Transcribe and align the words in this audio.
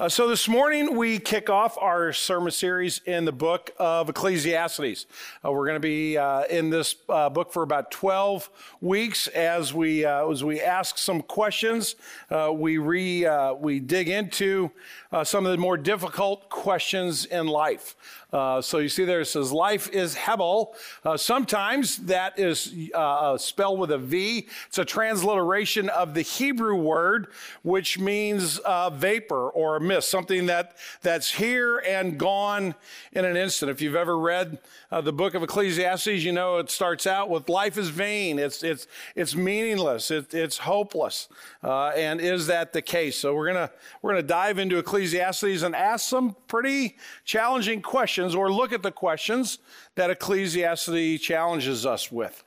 Uh, 0.00 0.08
so 0.08 0.28
this 0.28 0.46
morning 0.46 0.94
we 0.94 1.18
kick 1.18 1.50
off 1.50 1.76
our 1.76 2.12
sermon 2.12 2.52
series 2.52 3.00
in 3.04 3.24
the 3.24 3.32
book 3.32 3.72
of 3.80 4.08
Ecclesiastes. 4.08 5.06
Uh, 5.44 5.50
we're 5.50 5.66
going 5.66 5.74
to 5.74 5.80
be 5.80 6.16
uh, 6.16 6.44
in 6.44 6.70
this 6.70 6.94
uh, 7.08 7.28
book 7.28 7.52
for 7.52 7.64
about 7.64 7.90
12 7.90 8.48
weeks 8.80 9.26
as 9.26 9.74
we 9.74 10.04
uh, 10.04 10.30
as 10.30 10.44
we 10.44 10.60
ask 10.60 10.98
some 10.98 11.20
questions. 11.20 11.96
Uh, 12.30 12.52
we 12.54 12.78
re 12.78 13.28
we 13.58 13.80
dig 13.80 14.08
into 14.08 14.70
some 15.24 15.44
of 15.44 15.50
the 15.50 15.58
more 15.58 15.76
difficult 15.76 16.48
questions 16.48 17.24
in 17.24 17.48
life. 17.48 17.96
So 18.30 18.78
you 18.78 18.88
see 18.90 19.04
there 19.04 19.22
it 19.22 19.26
says 19.26 19.52
life 19.52 19.90
is 19.90 20.14
Hebel. 20.14 20.76
Sometimes 21.16 21.96
that 22.06 22.38
is 22.38 22.72
spelled 23.38 23.80
with 23.80 23.90
a 23.90 23.98
V. 23.98 24.46
It's 24.68 24.78
a 24.78 24.84
transliteration 24.84 25.88
of 25.88 26.14
the 26.14 26.22
Hebrew 26.22 26.76
word, 26.76 27.28
which 27.62 27.98
means 27.98 28.60
vapor 28.92 29.48
or 29.48 29.80
mist, 29.88 30.10
something 30.10 30.46
that, 30.46 30.76
that's 31.02 31.32
here 31.32 31.78
and 31.78 32.18
gone 32.18 32.74
in 33.12 33.24
an 33.24 33.36
instant. 33.36 33.70
If 33.70 33.80
you've 33.80 33.96
ever 33.96 34.18
read 34.18 34.58
uh, 34.90 35.00
the 35.00 35.12
book 35.12 35.34
of 35.34 35.42
Ecclesiastes, 35.42 36.22
you 36.22 36.32
know 36.32 36.58
it 36.58 36.70
starts 36.70 37.06
out 37.06 37.30
with 37.30 37.48
life 37.48 37.76
is 37.76 37.88
vain, 37.88 38.38
it's, 38.38 38.62
it's, 38.62 38.86
it's 39.16 39.34
meaningless, 39.34 40.10
it, 40.10 40.32
it's 40.32 40.58
hopeless. 40.58 41.28
Uh, 41.62 41.88
and 41.88 42.20
is 42.20 42.46
that 42.46 42.72
the 42.72 42.82
case? 42.82 43.18
So 43.18 43.34
we're 43.34 43.52
going 43.52 43.68
we're 44.02 44.12
going 44.12 44.22
to 44.22 44.28
dive 44.28 44.58
into 44.58 44.78
Ecclesiastes 44.78 45.62
and 45.62 45.74
ask 45.74 46.08
some 46.08 46.36
pretty 46.46 46.96
challenging 47.24 47.82
questions 47.82 48.34
or 48.34 48.52
look 48.52 48.72
at 48.72 48.82
the 48.82 48.92
questions 48.92 49.58
that 49.94 50.10
Ecclesiastes 50.10 51.20
challenges 51.20 51.86
us 51.86 52.12
with. 52.12 52.44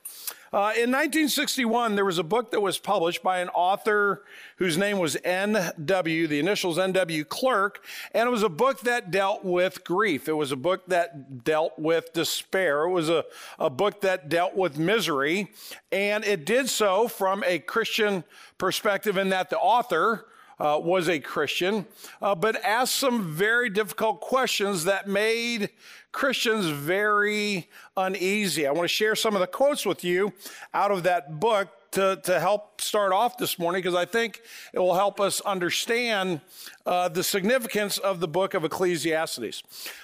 Uh, 0.54 0.68
in 0.76 0.90
1961, 0.90 1.94
there 1.94 2.04
was 2.04 2.18
a 2.18 2.22
book 2.22 2.50
that 2.50 2.60
was 2.60 2.76
published 2.76 3.22
by 3.22 3.38
an 3.38 3.48
author 3.54 4.22
whose 4.56 4.76
name 4.76 4.98
was 4.98 5.16
N.W., 5.24 6.26
the 6.26 6.38
initials 6.38 6.78
N.W. 6.78 7.24
Clerk, 7.24 7.82
and 8.12 8.26
it 8.26 8.30
was 8.30 8.42
a 8.42 8.50
book 8.50 8.80
that 8.80 9.10
dealt 9.10 9.46
with 9.46 9.82
grief. 9.82 10.28
It 10.28 10.34
was 10.34 10.52
a 10.52 10.56
book 10.56 10.84
that 10.88 11.42
dealt 11.42 11.78
with 11.78 12.12
despair. 12.12 12.82
It 12.82 12.90
was 12.90 13.08
a, 13.08 13.24
a 13.58 13.70
book 13.70 14.02
that 14.02 14.28
dealt 14.28 14.54
with 14.54 14.76
misery, 14.76 15.50
and 15.90 16.22
it 16.22 16.44
did 16.44 16.68
so 16.68 17.08
from 17.08 17.42
a 17.46 17.58
Christian 17.58 18.22
perspective 18.58 19.16
in 19.16 19.30
that 19.30 19.48
the 19.48 19.58
author 19.58 20.26
uh, 20.60 20.78
was 20.78 21.08
a 21.08 21.18
Christian, 21.18 21.86
uh, 22.20 22.34
but 22.34 22.62
asked 22.62 22.96
some 22.96 23.32
very 23.32 23.70
difficult 23.70 24.20
questions 24.20 24.84
that 24.84 25.08
made 25.08 25.70
Christians 26.12 26.66
very 26.66 27.68
uneasy. 27.96 28.66
I 28.66 28.70
want 28.70 28.84
to 28.84 28.88
share 28.88 29.16
some 29.16 29.34
of 29.34 29.40
the 29.40 29.46
quotes 29.46 29.84
with 29.84 30.04
you 30.04 30.32
out 30.74 30.90
of 30.90 31.02
that 31.04 31.40
book 31.40 31.68
to, 31.92 32.20
to 32.24 32.38
help 32.38 32.80
start 32.80 33.12
off 33.12 33.38
this 33.38 33.58
morning 33.58 33.80
because 33.82 33.94
I 33.94 34.04
think 34.04 34.42
it 34.72 34.78
will 34.78 34.94
help 34.94 35.20
us 35.20 35.40
understand 35.42 36.40
uh, 36.86 37.08
the 37.08 37.22
significance 37.22 37.98
of 37.98 38.20
the 38.20 38.28
book 38.28 38.54
of 38.54 38.64
Ecclesiastes. 38.64 39.62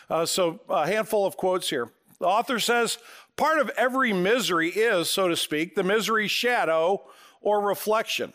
Uh, 0.09 0.27
so, 0.27 0.61
a 0.69 0.87
handful 0.87 1.27
of 1.27 1.37
quotes 1.37 1.69
here. 1.69 1.91
The 2.19 2.27
author 2.27 2.59
says, 2.59 2.99
Part 3.37 3.61
of 3.61 3.71
every 3.77 4.13
misery 4.13 4.71
is, 4.71 5.09
so 5.09 5.29
to 5.29 5.37
speak, 5.37 5.77
the 5.77 5.85
misery 5.85 6.27
shadow 6.27 7.03
or 7.41 7.61
reflection. 7.61 8.33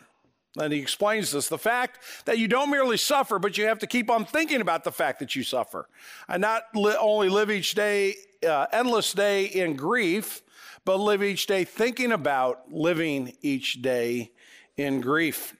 And 0.58 0.72
he 0.72 0.78
explains 0.78 1.32
this 1.32 1.48
the 1.48 1.58
fact 1.58 1.98
that 2.26 2.38
you 2.38 2.46
don't 2.46 2.70
merely 2.70 2.96
suffer, 2.96 3.38
but 3.38 3.58
you 3.58 3.66
have 3.66 3.80
to 3.80 3.86
keep 3.86 4.10
on 4.10 4.24
thinking 4.24 4.60
about 4.60 4.84
the 4.84 4.92
fact 4.92 5.18
that 5.18 5.34
you 5.34 5.42
suffer. 5.42 5.88
And 6.28 6.40
not 6.40 6.62
li- 6.74 6.96
only 6.98 7.28
live 7.28 7.50
each 7.50 7.74
day, 7.74 8.14
uh, 8.46 8.66
endless 8.72 9.12
day 9.12 9.46
in 9.46 9.74
grief, 9.74 10.42
but 10.84 10.98
live 10.98 11.22
each 11.22 11.46
day 11.46 11.64
thinking 11.64 12.12
about 12.12 12.70
living 12.70 13.32
each 13.42 13.82
day 13.82 14.30
in 14.76 15.00
grief. 15.00 15.56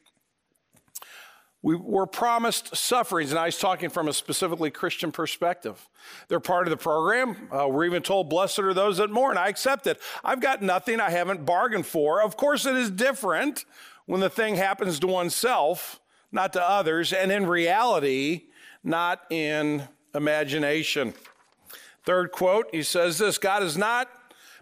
We 1.60 1.76
were 1.76 2.06
promised 2.06 2.76
sufferings, 2.76 3.30
and 3.30 3.38
I 3.38 3.46
was 3.46 3.58
talking 3.58 3.88
from 3.88 4.06
a 4.06 4.12
specifically 4.12 4.70
Christian 4.70 5.10
perspective. 5.10 5.88
They're 6.28 6.38
part 6.38 6.66
of 6.66 6.70
the 6.70 6.76
program. 6.76 7.48
Uh, 7.50 7.68
we're 7.68 7.86
even 7.86 8.02
told, 8.02 8.28
Blessed 8.28 8.58
are 8.58 8.74
those 8.74 8.98
that 8.98 9.10
mourn. 9.10 9.38
I 9.38 9.48
accept 9.48 9.86
it. 9.86 9.98
I've 10.22 10.40
got 10.40 10.60
nothing 10.60 11.00
I 11.00 11.08
haven't 11.08 11.46
bargained 11.46 11.86
for. 11.86 12.22
Of 12.22 12.36
course, 12.36 12.66
it 12.66 12.76
is 12.76 12.90
different 12.90 13.64
when 14.06 14.20
the 14.20 14.30
thing 14.30 14.56
happens 14.56 14.98
to 15.00 15.06
oneself, 15.06 16.00
not 16.30 16.52
to 16.52 16.62
others, 16.62 17.12
and 17.12 17.30
in 17.32 17.46
reality, 17.46 18.44
not 18.82 19.22
in 19.30 19.84
imagination. 20.14 21.14
Third 22.04 22.32
quote, 22.32 22.68
he 22.70 22.82
says 22.82 23.18
this 23.18 23.38
God 23.38 23.62
has 23.62 23.76
not 23.76 24.08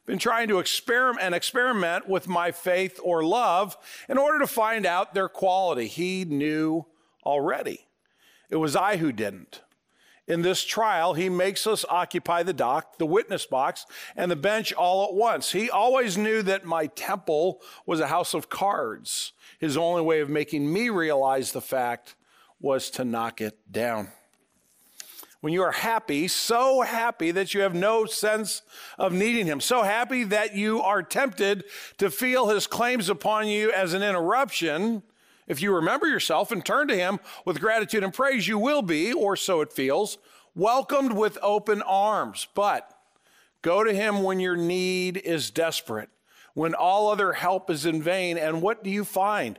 been 0.07 0.19
trying 0.19 0.49
to 0.49 0.59
experiment 0.59 1.25
and 1.25 1.35
experiment 1.35 2.09
with 2.09 2.29
my 2.29 2.51
faith 2.51 2.99
or 3.03 3.25
love 3.25 3.77
in 4.09 4.19
order 4.19 4.39
to 4.41 4.47
find 4.47 4.85
out 4.85 5.15
their 5.15 5.29
quality. 5.29 5.87
He 5.87 6.25
knew 6.25 6.87
already. 7.25 7.87
It 8.51 8.57
was 8.57 8.77
I 8.77 8.97
who 8.97 9.13
didn't. 9.13 9.63
In 10.33 10.41
this 10.41 10.65
trial, 10.65 11.13
he 11.13 11.29
makes 11.29 11.67
us 11.67 11.85
occupy 11.91 12.43
the 12.43 12.55
dock, 12.55 12.97
the 12.97 13.05
witness 13.05 13.45
box, 13.45 13.85
and 14.17 14.31
the 14.31 14.37
bench 14.37 14.73
all 14.73 15.05
at 15.05 15.13
once. 15.13 15.53
He 15.53 15.69
always 15.69 16.17
knew 16.17 16.41
that 16.41 16.65
my 16.65 16.87
temple 16.87 17.61
was 17.85 18.01
a 18.01 18.07
house 18.07 18.33
of 18.33 18.49
cards. 18.49 19.35
His 19.59 19.77
only 19.77 20.01
way 20.01 20.21
of 20.21 20.31
making 20.31 20.73
me 20.73 20.89
realize 20.89 21.53
the 21.53 21.61
fact 21.61 22.15
was 22.59 22.89
to 22.93 23.05
knock 23.05 23.43
it 23.43 23.59
down. 23.71 24.09
When 25.43 25.53
you 25.53 25.61
are 25.65 25.73
happy, 25.73 26.29
so 26.29 26.81
happy 26.81 27.31
that 27.33 27.53
you 27.53 27.61
have 27.61 27.75
no 27.75 28.07
sense 28.07 28.63
of 28.97 29.13
needing 29.13 29.45
him, 29.45 29.61
so 29.61 29.83
happy 29.83 30.25
that 30.25 30.57
you 30.57 30.81
are 30.81 31.03
tempted 31.03 31.65
to 31.99 32.09
feel 32.09 32.49
his 32.49 32.67
claims 32.67 33.11
upon 33.11 33.49
you 33.49 33.71
as 33.71 33.93
an 33.93 34.03
interruption, 34.03 35.03
if 35.47 35.61
you 35.61 35.75
remember 35.75 36.07
yourself 36.07 36.53
and 36.53 36.65
turn 36.65 36.89
to 36.89 36.97
Him 36.97 37.21
with 37.45 37.61
gratitude 37.61 38.05
and 38.05 38.15
praise, 38.15 38.47
you 38.47 38.59
will 38.59 38.83
be, 38.83 39.13
or 39.13 39.37
so 39.37 39.61
it 39.61 39.73
feels, 39.73 40.19
welcomed 40.55 41.13
with 41.13 41.39
open 41.43 41.83
arms. 41.83 42.47
But 42.55 42.93
go 43.63 43.85
to 43.85 43.93
Him 43.93 44.23
when 44.23 44.41
your 44.41 44.57
need 44.57 45.17
is 45.17 45.51
desperate, 45.51 46.11
when 46.55 46.75
all 46.75 47.11
other 47.11 47.33
help 47.33 47.71
is 47.71 47.87
in 47.87 48.03
vain. 48.03 48.39
And 48.39 48.63
what 48.63 48.85
do 48.85 48.91
you 48.91 49.05
find? 49.05 49.59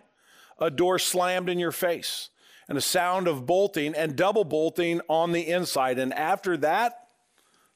A 0.59 0.69
door 0.69 0.99
slammed 0.99 1.49
in 1.49 1.59
your 1.59 1.71
face 1.71 2.29
and 2.69 2.77
a 2.77 2.81
sound 2.81 3.27
of 3.27 3.45
bolting 3.45 3.93
and 3.95 4.15
double 4.15 4.43
bolting 4.45 5.01
on 5.09 5.31
the 5.31 5.47
inside. 5.47 5.99
And 5.99 6.13
after 6.13 6.55
that, 6.57 7.07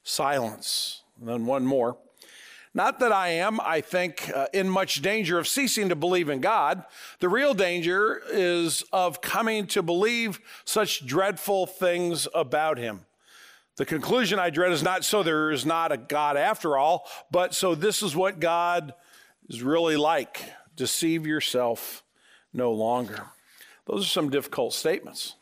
silence. 0.02 1.02
And 1.18 1.28
then 1.28 1.46
one 1.46 1.66
more. 1.66 1.98
Not 2.74 3.00
that 3.00 3.12
I 3.12 3.28
am, 3.28 3.60
I 3.60 3.80
think, 3.80 4.30
uh, 4.34 4.46
in 4.52 4.68
much 4.68 5.00
danger 5.02 5.38
of 5.38 5.48
ceasing 5.48 5.88
to 5.88 5.96
believe 5.96 6.28
in 6.28 6.40
God. 6.40 6.84
The 7.20 7.28
real 7.28 7.54
danger 7.54 8.22
is 8.30 8.84
of 8.92 9.20
coming 9.20 9.66
to 9.68 9.82
believe 9.82 10.40
such 10.64 11.06
dreadful 11.06 11.66
things 11.66 12.28
about 12.34 12.78
Him. 12.78 13.06
The 13.76 13.86
conclusion 13.86 14.38
I 14.38 14.50
dread 14.50 14.72
is 14.72 14.82
not 14.82 15.04
so 15.04 15.22
there 15.22 15.50
is 15.50 15.64
not 15.64 15.92
a 15.92 15.96
God 15.96 16.36
after 16.36 16.76
all, 16.76 17.08
but 17.30 17.54
so 17.54 17.74
this 17.74 18.02
is 18.02 18.14
what 18.14 18.40
God 18.40 18.92
is 19.48 19.62
really 19.62 19.96
like. 19.96 20.42
Deceive 20.76 21.26
yourself 21.26 22.02
no 22.52 22.72
longer. 22.72 23.26
Those 23.86 24.04
are 24.04 24.08
some 24.10 24.30
difficult 24.30 24.74
statements. 24.74 25.36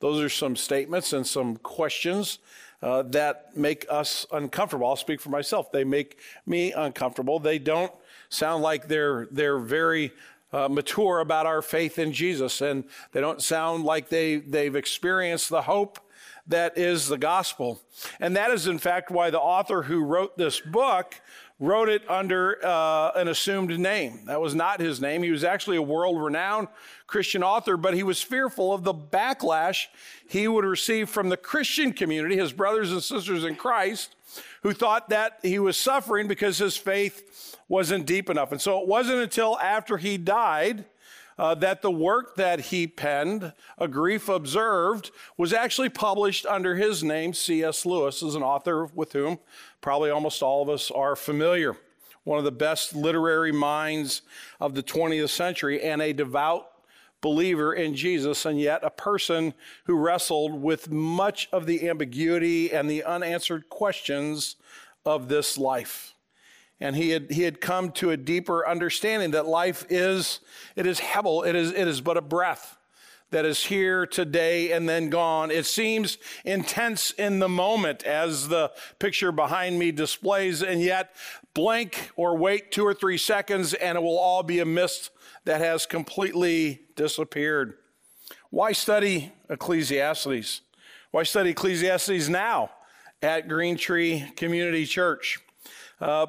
Those 0.00 0.20
are 0.20 0.28
some 0.28 0.56
statements 0.56 1.12
and 1.12 1.26
some 1.26 1.56
questions 1.56 2.38
uh, 2.82 3.02
that 3.02 3.56
make 3.56 3.86
us 3.88 4.26
uncomfortable. 4.32 4.86
I'll 4.86 4.96
speak 4.96 5.20
for 5.20 5.30
myself. 5.30 5.72
They 5.72 5.84
make 5.84 6.18
me 6.44 6.72
uncomfortable. 6.72 7.38
They 7.38 7.58
don't 7.58 7.92
sound 8.28 8.62
like 8.62 8.88
they're, 8.88 9.28
they're 9.30 9.58
very 9.58 10.12
uh, 10.52 10.68
mature 10.68 11.20
about 11.20 11.46
our 11.46 11.62
faith 11.62 11.98
in 11.98 12.12
Jesus, 12.12 12.60
and 12.60 12.84
they 13.12 13.20
don't 13.20 13.42
sound 13.42 13.84
like 13.84 14.08
they, 14.08 14.36
they've 14.36 14.76
experienced 14.76 15.48
the 15.48 15.62
hope 15.62 15.98
that 16.46 16.78
is 16.78 17.08
the 17.08 17.18
gospel. 17.18 17.80
And 18.20 18.36
that 18.36 18.50
is, 18.50 18.66
in 18.66 18.78
fact, 18.78 19.10
why 19.10 19.30
the 19.30 19.40
author 19.40 19.82
who 19.82 20.04
wrote 20.04 20.38
this 20.38 20.60
book 20.60 21.20
wrote 21.58 21.88
it 21.88 22.02
under 22.08 22.58
uh, 22.64 23.12
an 23.14 23.28
assumed 23.28 23.78
name. 23.78 24.26
That 24.26 24.40
was 24.40 24.54
not 24.54 24.78
his 24.78 25.00
name. 25.00 25.22
He 25.22 25.30
was 25.30 25.44
actually 25.44 25.78
a 25.78 25.82
world 25.82 26.22
renowned 26.22 26.68
Christian 27.06 27.42
author, 27.42 27.76
but 27.76 27.94
he 27.94 28.02
was 28.02 28.20
fearful 28.20 28.74
of 28.74 28.84
the 28.84 28.92
backlash 28.92 29.86
he 30.28 30.48
would 30.48 30.64
receive 30.64 31.08
from 31.08 31.30
the 31.30 31.36
Christian 31.36 31.92
community, 31.92 32.36
his 32.36 32.52
brothers 32.52 32.92
and 32.92 33.02
sisters 33.02 33.44
in 33.44 33.56
Christ, 33.56 34.16
who 34.62 34.72
thought 34.72 35.08
that 35.08 35.38
he 35.42 35.58
was 35.58 35.76
suffering 35.78 36.28
because 36.28 36.58
his 36.58 36.76
faith 36.76 37.56
wasn't 37.68 38.06
deep 38.06 38.28
enough. 38.28 38.52
And 38.52 38.60
so 38.60 38.80
it 38.80 38.86
wasn't 38.86 39.18
until 39.18 39.58
after 39.58 39.96
he 39.96 40.18
died 40.18 40.84
uh, 41.38 41.54
that 41.54 41.82
the 41.82 41.90
work 41.90 42.36
that 42.36 42.60
he 42.60 42.86
penned, 42.86 43.52
A 43.78 43.88
Grief 43.88 44.28
Observed, 44.28 45.10
was 45.36 45.52
actually 45.52 45.88
published 45.88 46.46
under 46.46 46.76
his 46.76 47.02
name. 47.04 47.34
C.S. 47.34 47.84
Lewis 47.84 48.22
is 48.22 48.34
an 48.34 48.42
author 48.42 48.86
with 48.86 49.12
whom 49.12 49.38
probably 49.80 50.10
almost 50.10 50.42
all 50.42 50.62
of 50.62 50.68
us 50.68 50.90
are 50.90 51.16
familiar. 51.16 51.76
One 52.24 52.38
of 52.38 52.44
the 52.44 52.52
best 52.52 52.94
literary 52.94 53.52
minds 53.52 54.22
of 54.60 54.74
the 54.74 54.82
20th 54.82 55.28
century 55.28 55.82
and 55.82 56.02
a 56.02 56.12
devout 56.12 56.66
believer 57.20 57.72
in 57.72 57.94
Jesus, 57.94 58.44
and 58.44 58.60
yet 58.60 58.82
a 58.82 58.90
person 58.90 59.54
who 59.84 59.96
wrestled 59.96 60.60
with 60.60 60.90
much 60.90 61.48
of 61.52 61.66
the 61.66 61.88
ambiguity 61.88 62.72
and 62.72 62.90
the 62.90 63.04
unanswered 63.04 63.68
questions 63.68 64.56
of 65.04 65.28
this 65.28 65.56
life 65.56 66.15
and 66.80 66.96
he 66.96 67.10
had, 67.10 67.30
he 67.30 67.42
had 67.42 67.60
come 67.60 67.90
to 67.92 68.10
a 68.10 68.16
deeper 68.16 68.66
understanding 68.66 69.30
that 69.32 69.46
life 69.46 69.84
is 69.88 70.40
it 70.74 70.86
is 70.86 71.00
hebel 71.00 71.42
it 71.42 71.54
is, 71.54 71.72
it 71.72 71.88
is 71.88 72.00
but 72.00 72.16
a 72.16 72.22
breath 72.22 72.76
that 73.30 73.44
is 73.44 73.64
here 73.64 74.06
today 74.06 74.72
and 74.72 74.88
then 74.88 75.10
gone. 75.10 75.50
It 75.50 75.66
seems 75.66 76.18
intense 76.44 77.10
in 77.10 77.38
the 77.38 77.48
moment, 77.48 78.04
as 78.04 78.48
the 78.48 78.70
picture 78.98 79.32
behind 79.32 79.78
me 79.78 79.90
displays, 79.90 80.62
and 80.62 80.80
yet 80.80 81.14
blink 81.54 82.10
or 82.16 82.36
wait 82.36 82.70
two 82.70 82.86
or 82.86 82.94
three 82.94 83.18
seconds, 83.18 83.74
and 83.74 83.98
it 83.98 84.00
will 84.00 84.18
all 84.18 84.42
be 84.42 84.60
a 84.60 84.64
mist 84.64 85.10
that 85.44 85.60
has 85.60 85.86
completely 85.86 86.82
disappeared. 86.94 87.74
Why 88.50 88.72
study 88.72 89.32
Ecclesiastes? 89.50 90.60
Why 91.10 91.24
study 91.24 91.50
Ecclesiastes 91.50 92.28
now 92.28 92.70
at 93.22 93.48
Green 93.48 93.76
Tree 93.76 94.24
Community 94.36 94.86
Church? 94.86 95.40
Uh, 96.00 96.26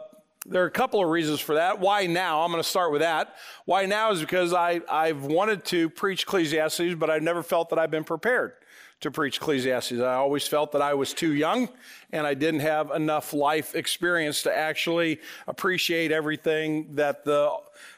there 0.47 0.63
are 0.63 0.67
a 0.67 0.71
couple 0.71 1.03
of 1.03 1.09
reasons 1.09 1.39
for 1.39 1.55
that. 1.55 1.79
Why 1.79 2.05
now? 2.05 2.41
I'm 2.41 2.51
going 2.51 2.63
to 2.63 2.67
start 2.67 2.91
with 2.91 3.01
that. 3.01 3.35
Why 3.65 3.85
now 3.85 4.11
is 4.11 4.21
because 4.21 4.53
I, 4.53 4.81
I've 4.89 5.23
wanted 5.23 5.65
to 5.65 5.89
preach 5.89 6.23
Ecclesiastes, 6.23 6.95
but 6.95 7.09
I've 7.09 7.23
never 7.23 7.43
felt 7.43 7.69
that 7.69 7.79
I've 7.79 7.91
been 7.91 8.05
prepared 8.05 8.53
to 9.01 9.11
preach 9.11 9.37
Ecclesiastes. 9.37 9.99
I 9.99 10.13
always 10.13 10.47
felt 10.47 10.71
that 10.71 10.81
I 10.81 10.93
was 10.93 11.13
too 11.13 11.33
young 11.33 11.69
and 12.11 12.25
I 12.25 12.33
didn't 12.33 12.61
have 12.61 12.91
enough 12.91 13.33
life 13.33 13.75
experience 13.75 14.41
to 14.43 14.57
actually 14.57 15.19
appreciate 15.47 16.11
everything 16.11 16.95
that 16.95 17.25
the 17.25 17.51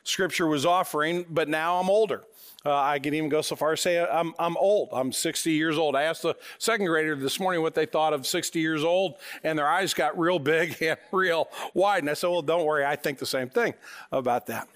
scripture 0.04 0.48
was 0.48 0.66
offering, 0.66 1.26
but 1.30 1.48
now 1.48 1.80
I'm 1.80 1.90
older. 1.90 2.24
Uh, 2.66 2.76
I 2.76 3.00
can 3.00 3.14
even 3.14 3.30
go 3.30 3.42
so 3.42 3.56
far 3.56 3.72
as 3.74 3.82
say 3.82 4.06
I'm, 4.06 4.34
I'm 4.38 4.58
old. 4.58 4.90
I'm 4.92 5.14
60 5.14 5.52
years 5.52 5.78
old. 5.78 5.96
I 5.96 6.04
asked 6.04 6.26
a 6.26 6.36
second 6.58 6.88
grader 6.88 7.16
this 7.16 7.40
morning 7.40 7.62
what 7.62 7.74
they 7.74 7.86
thought 7.86 8.12
of 8.12 8.28
60 8.28 8.60
years 8.60 8.84
old, 8.84 9.16
and 9.44 9.58
their 9.58 9.68
eyes 9.68 9.94
got 9.94 10.20
real 10.20 10.40
big 10.40 10.76
and 10.82 10.98
real 11.12 11.48
wide. 11.74 12.04
And 12.04 12.10
I 12.10 12.14
said, 12.14 12.30
Well, 12.30 12.42
don't 12.42 12.66
worry, 12.66 12.86
I 12.86 12.96
think 12.96 13.18
the 13.18 13.26
same 13.26 13.50
thing 13.50 13.76
about 14.12 14.48
that. 14.48 14.68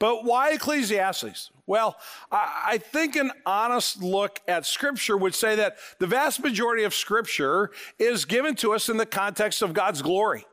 But 0.00 0.24
why 0.24 0.52
Ecclesiastes? 0.54 1.50
Well, 1.66 1.96
I 2.32 2.78
think 2.78 3.14
an 3.14 3.30
honest 3.46 4.02
look 4.02 4.40
at 4.48 4.66
Scripture 4.66 5.16
would 5.16 5.34
say 5.34 5.54
that 5.56 5.76
the 5.98 6.06
vast 6.06 6.42
majority 6.42 6.82
of 6.82 6.94
Scripture 6.94 7.70
is 7.98 8.24
given 8.24 8.56
to 8.56 8.72
us 8.72 8.88
in 8.88 8.96
the 8.96 9.06
context 9.06 9.62
of 9.62 9.72
God's 9.72 10.02
glory 10.02 10.46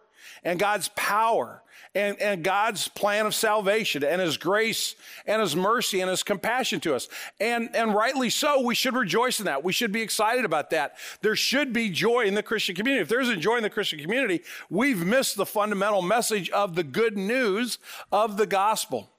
and 0.43 0.59
God's 0.59 0.89
power 0.95 1.63
and, 1.97 2.21
and 2.21 2.43
God's 2.43 2.87
plan 2.87 3.25
of 3.25 3.33
salvation 3.33 4.03
and 4.03 4.21
His 4.21 4.37
grace 4.37 4.95
and 5.25 5.41
His 5.41 5.55
mercy 5.55 5.99
and 5.99 6.09
His 6.11 6.21
compassion 6.21 6.79
to 6.81 6.93
us. 6.93 7.09
And, 7.39 7.75
and 7.75 7.93
rightly 7.93 8.29
so, 8.29 8.61
we 8.61 8.75
should 8.75 8.93
rejoice 8.93 9.39
in 9.39 9.45
that. 9.45 9.63
We 9.63 9.73
should 9.73 9.91
be 9.91 10.03
excited 10.03 10.45
about 10.45 10.69
that. 10.69 10.95
There 11.21 11.35
should 11.35 11.73
be 11.73 11.89
joy 11.89 12.25
in 12.25 12.35
the 12.35 12.43
Christian 12.43 12.75
community. 12.75 13.01
If 13.01 13.09
there 13.09 13.19
isn't 13.19 13.41
joy 13.41 13.57
in 13.57 13.63
the 13.63 13.71
Christian 13.71 13.99
community, 13.99 14.43
we've 14.69 15.03
missed 15.03 15.37
the 15.37 15.45
fundamental 15.45 16.03
message 16.03 16.51
of 16.51 16.75
the 16.75 16.83
good 16.83 17.17
news 17.17 17.79
of 18.11 18.37
the 18.37 18.45
gospel. 18.45 19.09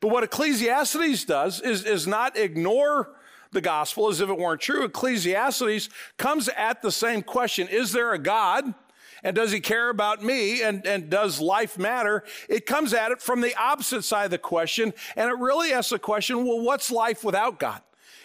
But 0.00 0.08
what 0.08 0.22
Ecclesiastes 0.22 1.24
does 1.24 1.62
is, 1.62 1.84
is 1.84 2.06
not 2.06 2.36
ignore 2.36 3.14
the 3.52 3.62
gospel 3.62 4.08
as 4.08 4.20
if 4.20 4.28
it 4.28 4.36
weren't 4.36 4.60
true. 4.60 4.84
Ecclesiastes 4.84 5.88
comes 6.18 6.50
at 6.50 6.82
the 6.82 6.92
same 6.92 7.22
question 7.22 7.66
Is 7.68 7.92
there 7.92 8.12
a 8.12 8.18
God? 8.18 8.74
And 9.22 9.34
does 9.36 9.52
he 9.52 9.60
care 9.60 9.88
about 9.88 10.22
me? 10.22 10.62
And, 10.62 10.86
and 10.86 11.08
does 11.10 11.40
life 11.40 11.78
matter? 11.78 12.24
It 12.48 12.66
comes 12.66 12.92
at 12.92 13.12
it 13.12 13.20
from 13.20 13.40
the 13.40 13.54
opposite 13.56 14.02
side 14.02 14.26
of 14.26 14.30
the 14.30 14.38
question. 14.38 14.92
And 15.16 15.30
it 15.30 15.38
really 15.38 15.72
asks 15.72 15.90
the 15.90 15.98
question 15.98 16.44
well, 16.44 16.60
what's 16.60 16.90
life 16.90 17.24
without 17.24 17.58
God? 17.58 17.82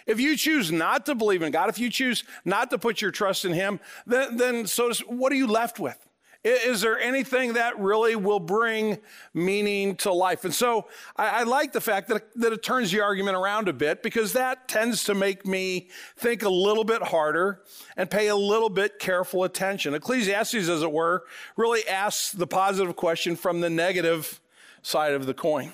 If 0.08 0.20
you 0.20 0.36
choose 0.36 0.72
not 0.72 1.06
to 1.06 1.16
believe 1.16 1.42
in 1.42 1.52
God, 1.52 1.70
if 1.70 1.80
you 1.80 1.90
choose 1.90 2.24
not 2.44 2.70
to 2.72 2.78
put 2.78 3.02
your 3.02 3.12
trust 3.12 3.46
in 3.46 3.54
Him, 3.54 3.80
then, 4.06 4.38
then 4.38 4.68
so 4.68 4.92
what 5.08 5.32
are 5.32 5.36
you 5.36 5.48
left 5.48 5.80
with? 5.80 5.98
Is 6.44 6.82
there 6.82 7.00
anything 7.00 7.54
that 7.54 7.80
really 7.80 8.16
will 8.16 8.40
bring 8.40 8.98
meaning 9.32 9.96
to 9.98 10.12
life? 10.12 10.44
And 10.44 10.54
so 10.54 10.88
I, 11.16 11.42
I, 11.42 11.44
like 11.44 11.72
the 11.72 11.82
fact 11.82 12.08
that, 12.10 12.34
that 12.36 12.52
it 12.52 12.64
turns 12.64 12.92
the 12.92 13.02
argument 13.02 13.38
around 13.38 13.68
a 13.68 13.74
bit 13.74 14.02
because 14.02 14.34
that 14.34 14.68
tends 14.68 15.04
to 15.04 15.14
make 15.14 15.46
me 15.46 15.90
think 16.18 16.42
a 16.42 16.50
little 16.50 16.84
bit 16.84 17.04
harder 17.04 17.62
and 17.96 18.10
pay 18.10 18.30
a 18.30 18.36
little 18.36 18.70
bit 18.70 18.98
careful 18.98 19.44
attention. 19.44 19.94
Ecclesiastes, 19.94 20.56
as 20.68 20.82
it 20.82 20.92
were, 20.92 21.26
really 21.58 21.88
asks 21.88 22.32
the 22.32 22.48
positive 22.48 22.96
question 22.96 23.36
from 23.36 23.62
the 23.62 23.70
negative 23.70 24.42
side 24.82 25.14
of 25.14 25.28
the 25.28 25.36
coin. 25.36 25.74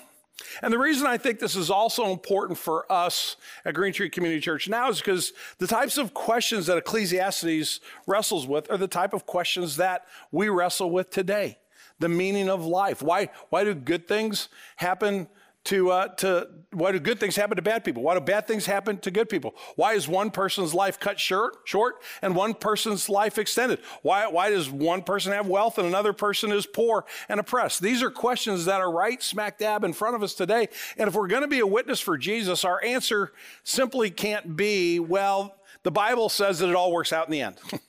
And 0.62 0.72
the 0.72 0.78
reason 0.78 1.06
I 1.06 1.18
think 1.18 1.38
this 1.38 1.56
is 1.56 1.70
also 1.70 2.10
important 2.10 2.58
for 2.58 2.90
us 2.90 3.36
at 3.64 3.74
Green 3.74 3.92
Tree 3.92 4.10
Community 4.10 4.40
Church 4.40 4.68
now 4.68 4.88
is 4.90 4.98
because 4.98 5.32
the 5.58 5.66
types 5.66 5.98
of 5.98 6.14
questions 6.14 6.66
that 6.66 6.78
Ecclesiastes 6.78 7.80
wrestles 8.06 8.46
with 8.46 8.70
are 8.70 8.76
the 8.76 8.88
type 8.88 9.12
of 9.12 9.26
questions 9.26 9.76
that 9.76 10.06
we 10.32 10.48
wrestle 10.48 10.90
with 10.90 11.10
today. 11.10 11.58
The 12.00 12.08
meaning 12.08 12.48
of 12.48 12.64
life. 12.64 13.02
Why, 13.02 13.30
why 13.50 13.64
do 13.64 13.74
good 13.74 14.06
things 14.06 14.48
happen 14.76 15.28
to, 15.68 15.90
uh, 15.90 16.08
to 16.08 16.48
why 16.72 16.92
do 16.92 16.98
good 16.98 17.20
things 17.20 17.36
happen 17.36 17.56
to 17.56 17.62
bad 17.62 17.84
people? 17.84 18.02
Why 18.02 18.14
do 18.14 18.20
bad 18.20 18.46
things 18.46 18.64
happen 18.64 18.96
to 19.00 19.10
good 19.10 19.28
people? 19.28 19.54
Why 19.76 19.92
is 19.92 20.08
one 20.08 20.30
person's 20.30 20.72
life 20.72 20.98
cut 20.98 21.20
short, 21.20 21.56
short 21.64 21.96
and 22.22 22.34
one 22.34 22.54
person's 22.54 23.10
life 23.10 23.36
extended? 23.36 23.80
Why, 24.00 24.26
why 24.28 24.48
does 24.48 24.70
one 24.70 25.02
person 25.02 25.32
have 25.32 25.46
wealth 25.46 25.76
and 25.76 25.86
another 25.86 26.14
person 26.14 26.52
is 26.52 26.64
poor 26.64 27.04
and 27.28 27.38
oppressed? 27.38 27.82
These 27.82 28.02
are 28.02 28.10
questions 28.10 28.64
that 28.64 28.80
are 28.80 28.90
right 28.90 29.22
smack 29.22 29.58
dab 29.58 29.84
in 29.84 29.92
front 29.92 30.16
of 30.16 30.22
us 30.22 30.32
today. 30.32 30.70
And 30.96 31.06
if 31.06 31.14
we're 31.14 31.26
going 31.26 31.42
to 31.42 31.48
be 31.48 31.58
a 31.58 31.66
witness 31.66 32.00
for 32.00 32.16
Jesus, 32.16 32.64
our 32.64 32.82
answer 32.82 33.32
simply 33.62 34.10
can't 34.10 34.56
be, 34.56 34.98
well, 35.00 35.54
the 35.82 35.90
Bible 35.90 36.30
says 36.30 36.60
that 36.60 36.70
it 36.70 36.74
all 36.74 36.92
works 36.92 37.12
out 37.12 37.26
in 37.26 37.32
the 37.32 37.42
end. 37.42 37.56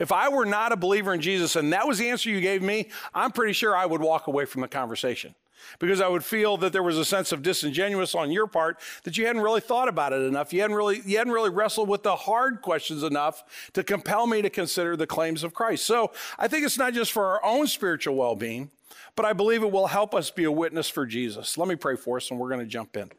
If 0.00 0.10
I 0.10 0.28
were 0.28 0.44
not 0.44 0.72
a 0.72 0.76
believer 0.76 1.14
in 1.14 1.20
Jesus 1.20 1.54
and 1.54 1.72
that 1.72 1.86
was 1.86 1.96
the 1.96 2.10
answer 2.10 2.28
you 2.28 2.40
gave 2.40 2.60
me, 2.60 2.90
I'm 3.14 3.30
pretty 3.30 3.52
sure 3.52 3.74
I 3.74 3.86
would 3.86 4.00
walk 4.00 4.26
away 4.26 4.44
from 4.44 4.60
the 4.60 4.68
conversation 4.68 5.34
because 5.78 6.00
I 6.00 6.08
would 6.08 6.24
feel 6.24 6.56
that 6.58 6.72
there 6.72 6.82
was 6.82 6.98
a 6.98 7.04
sense 7.04 7.32
of 7.32 7.42
disingenuous 7.42 8.14
on 8.14 8.30
your 8.30 8.46
part 8.46 8.78
that 9.04 9.16
you 9.16 9.26
hadn't 9.26 9.42
really 9.42 9.60
thought 9.60 9.88
about 9.88 10.12
it 10.12 10.22
enough. 10.22 10.52
You 10.52 10.62
hadn't 10.62 10.76
really, 10.76 11.02
you 11.04 11.18
hadn't 11.18 11.32
really 11.32 11.50
wrestled 11.50 11.88
with 11.88 12.02
the 12.02 12.16
hard 12.16 12.62
questions 12.62 13.02
enough 13.02 13.70
to 13.72 13.82
compel 13.82 14.26
me 14.26 14.42
to 14.42 14.50
consider 14.50 14.96
the 14.96 15.06
claims 15.06 15.44
of 15.44 15.54
Christ. 15.54 15.84
So 15.84 16.12
I 16.38 16.48
think 16.48 16.64
it's 16.64 16.78
not 16.78 16.94
just 16.94 17.12
for 17.12 17.26
our 17.26 17.44
own 17.44 17.66
spiritual 17.66 18.16
well 18.16 18.36
being, 18.36 18.70
but 19.14 19.24
I 19.24 19.32
believe 19.32 19.62
it 19.62 19.70
will 19.72 19.88
help 19.88 20.14
us 20.14 20.30
be 20.30 20.44
a 20.44 20.52
witness 20.52 20.88
for 20.88 21.06
Jesus. 21.06 21.56
Let 21.56 21.68
me 21.68 21.76
pray 21.76 21.96
for 21.96 22.18
us 22.18 22.30
and 22.30 22.38
we're 22.38 22.48
going 22.48 22.60
to 22.60 22.66
jump 22.66 22.96
in. 22.96 23.10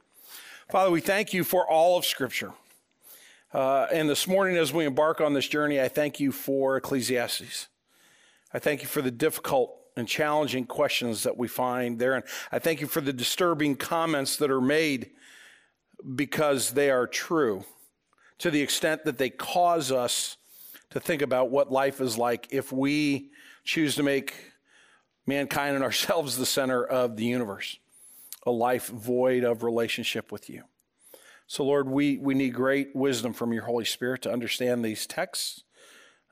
Father, 0.70 0.92
we 0.92 1.02
thank 1.02 1.34
you 1.34 1.44
for 1.44 1.66
all 1.68 1.98
of 1.98 2.06
Scripture. 2.06 2.54
Uh, 3.54 3.88
and 3.92 4.10
this 4.10 4.28
morning, 4.28 4.58
as 4.58 4.74
we 4.74 4.86
embark 4.86 5.22
on 5.22 5.34
this 5.34 5.48
journey, 5.48 5.80
I 5.82 5.88
thank 5.88 6.20
you 6.20 6.32
for 6.32 6.78
Ecclesiastes. 6.78 7.68
I 8.54 8.60
thank 8.60 8.82
you 8.82 8.88
for 8.88 9.02
the 9.02 9.12
difficult 9.12 9.74
and 9.98 10.08
challenging 10.08 10.66
questions 10.66 11.24
that 11.24 11.38
we 11.38 11.48
find 11.48 12.00
there. 12.00 12.14
And 12.14 12.24
I 12.52 12.60
thank 12.60 12.82
you 12.82 12.88
for 12.88 13.02
the 13.02 13.14
disturbing 13.14 13.76
comments 13.76 14.38
that 14.38 14.52
are 14.52 14.62
made 14.62 15.12
because 16.16 16.72
they 16.72 16.90
are 16.90 17.08
true 17.08 17.66
to 18.40 18.52
the 18.52 18.62
extent 18.62 19.06
that 19.06 19.18
they 19.18 19.30
cause 19.30 19.92
us 19.92 20.38
to 20.92 21.00
think 21.00 21.22
about 21.22 21.50
what 21.50 21.72
life 21.72 22.00
is 22.00 22.18
like 22.18 22.48
if 22.52 22.72
we 22.72 23.32
choose 23.64 23.96
to 23.96 24.04
make 24.04 24.34
mankind 25.26 25.76
and 25.76 25.84
ourselves 25.84 26.38
the 26.38 26.46
center 26.46 26.84
of 26.84 27.18
the 27.18 27.26
universe, 27.26 27.78
a 28.44 28.52
life 28.52 28.88
void 28.88 29.44
of 29.44 29.64
relationship 29.64 30.32
with 30.32 30.50
you. 30.50 30.64
So, 31.48 31.64
Lord, 31.64 31.88
we, 31.88 32.18
we 32.18 32.36
need 32.36 32.54
great 32.54 32.96
wisdom 32.96 33.34
from 33.34 33.54
your 33.54 33.64
Holy 33.64 33.86
Spirit 33.86 34.22
to 34.24 34.32
understand 34.32 34.84
these 34.84 35.08
texts. 35.08 35.64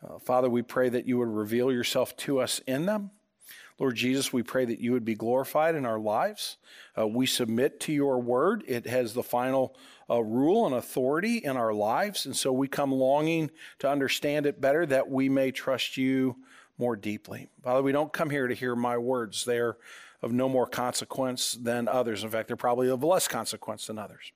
Uh, 0.04 0.20
Father, 0.20 0.50
we 0.50 0.62
pray 0.62 0.90
that 0.90 1.08
you 1.08 1.18
would 1.18 1.30
reveal 1.30 1.72
yourself 1.72 2.16
to 2.18 2.40
us 2.40 2.60
in 2.68 2.86
them. 2.86 3.12
Lord 3.78 3.96
Jesus, 3.96 4.32
we 4.32 4.42
pray 4.42 4.64
that 4.66 4.80
you 4.80 4.94
would 4.94 5.04
be 5.04 5.16
glorified 5.16 5.76
in 5.76 5.86
our 5.86 6.00
lives. 6.00 6.58
Uh, 6.98 7.08
we 7.08 7.26
submit 7.26 7.80
to 7.82 7.92
your 7.92 8.20
word. 8.20 8.64
It 8.68 8.88
has 8.88 9.14
the 9.14 9.24
final 9.24 9.76
uh, 10.10 10.24
rule 10.24 10.66
and 10.66 10.76
authority 10.76 11.38
in 11.38 11.58
our 11.58 11.74
lives. 11.74 12.26
And 12.26 12.36
so 12.36 12.54
we 12.54 12.70
come 12.70 12.94
longing 12.94 13.52
to 13.80 13.90
understand 13.90 14.46
it 14.46 14.62
better 14.62 14.86
that 14.86 15.10
we 15.10 15.28
may 15.28 15.52
trust 15.52 15.98
you 15.98 16.38
more 16.78 16.96
deeply. 16.96 17.50
Father, 17.64 17.82
we 17.82 17.92
don't 17.92 18.14
come 18.14 18.30
here 18.30 18.48
to 18.48 18.54
hear 18.54 18.76
my 18.76 18.98
words. 18.98 19.44
They're 19.44 19.78
of 20.22 20.32
no 20.32 20.48
more 20.48 20.68
consequence 20.68 21.54
than 21.54 21.88
others. 21.88 22.24
In 22.24 22.30
fact, 22.30 22.48
they're 22.48 22.58
probably 22.58 22.90
of 22.90 23.04
less 23.04 23.28
consequence 23.28 23.88
than 23.88 24.00
others. 24.00 24.32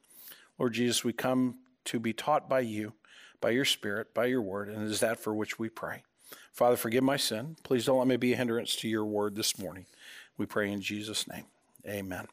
Lord 0.57 0.73
Jesus, 0.73 1.03
we 1.03 1.13
come 1.13 1.59
to 1.85 1.99
be 1.99 2.13
taught 2.13 2.49
by 2.49 2.59
you, 2.59 2.93
by 3.41 3.51
your 3.51 3.65
Spirit, 3.65 4.13
by 4.13 4.25
your 4.25 4.41
word, 4.41 4.69
and 4.69 4.83
it 4.83 4.91
is 4.91 4.99
that 4.99 5.19
for 5.19 5.33
which 5.33 5.57
we 5.57 5.69
pray. 5.69 6.03
Father, 6.51 6.75
forgive 6.75 7.03
my 7.03 7.17
sin. 7.17 7.55
Please 7.63 7.85
don't 7.85 7.97
let 7.97 8.07
me 8.07 8.17
be 8.17 8.33
a 8.33 8.35
hindrance 8.35 8.75
to 8.77 8.89
your 8.89 9.05
word 9.05 9.35
this 9.35 9.57
morning. 9.57 9.85
We 10.37 10.45
pray 10.45 10.71
in 10.71 10.81
Jesus' 10.81 11.27
name. 11.27 11.45
Amen. 11.87 12.27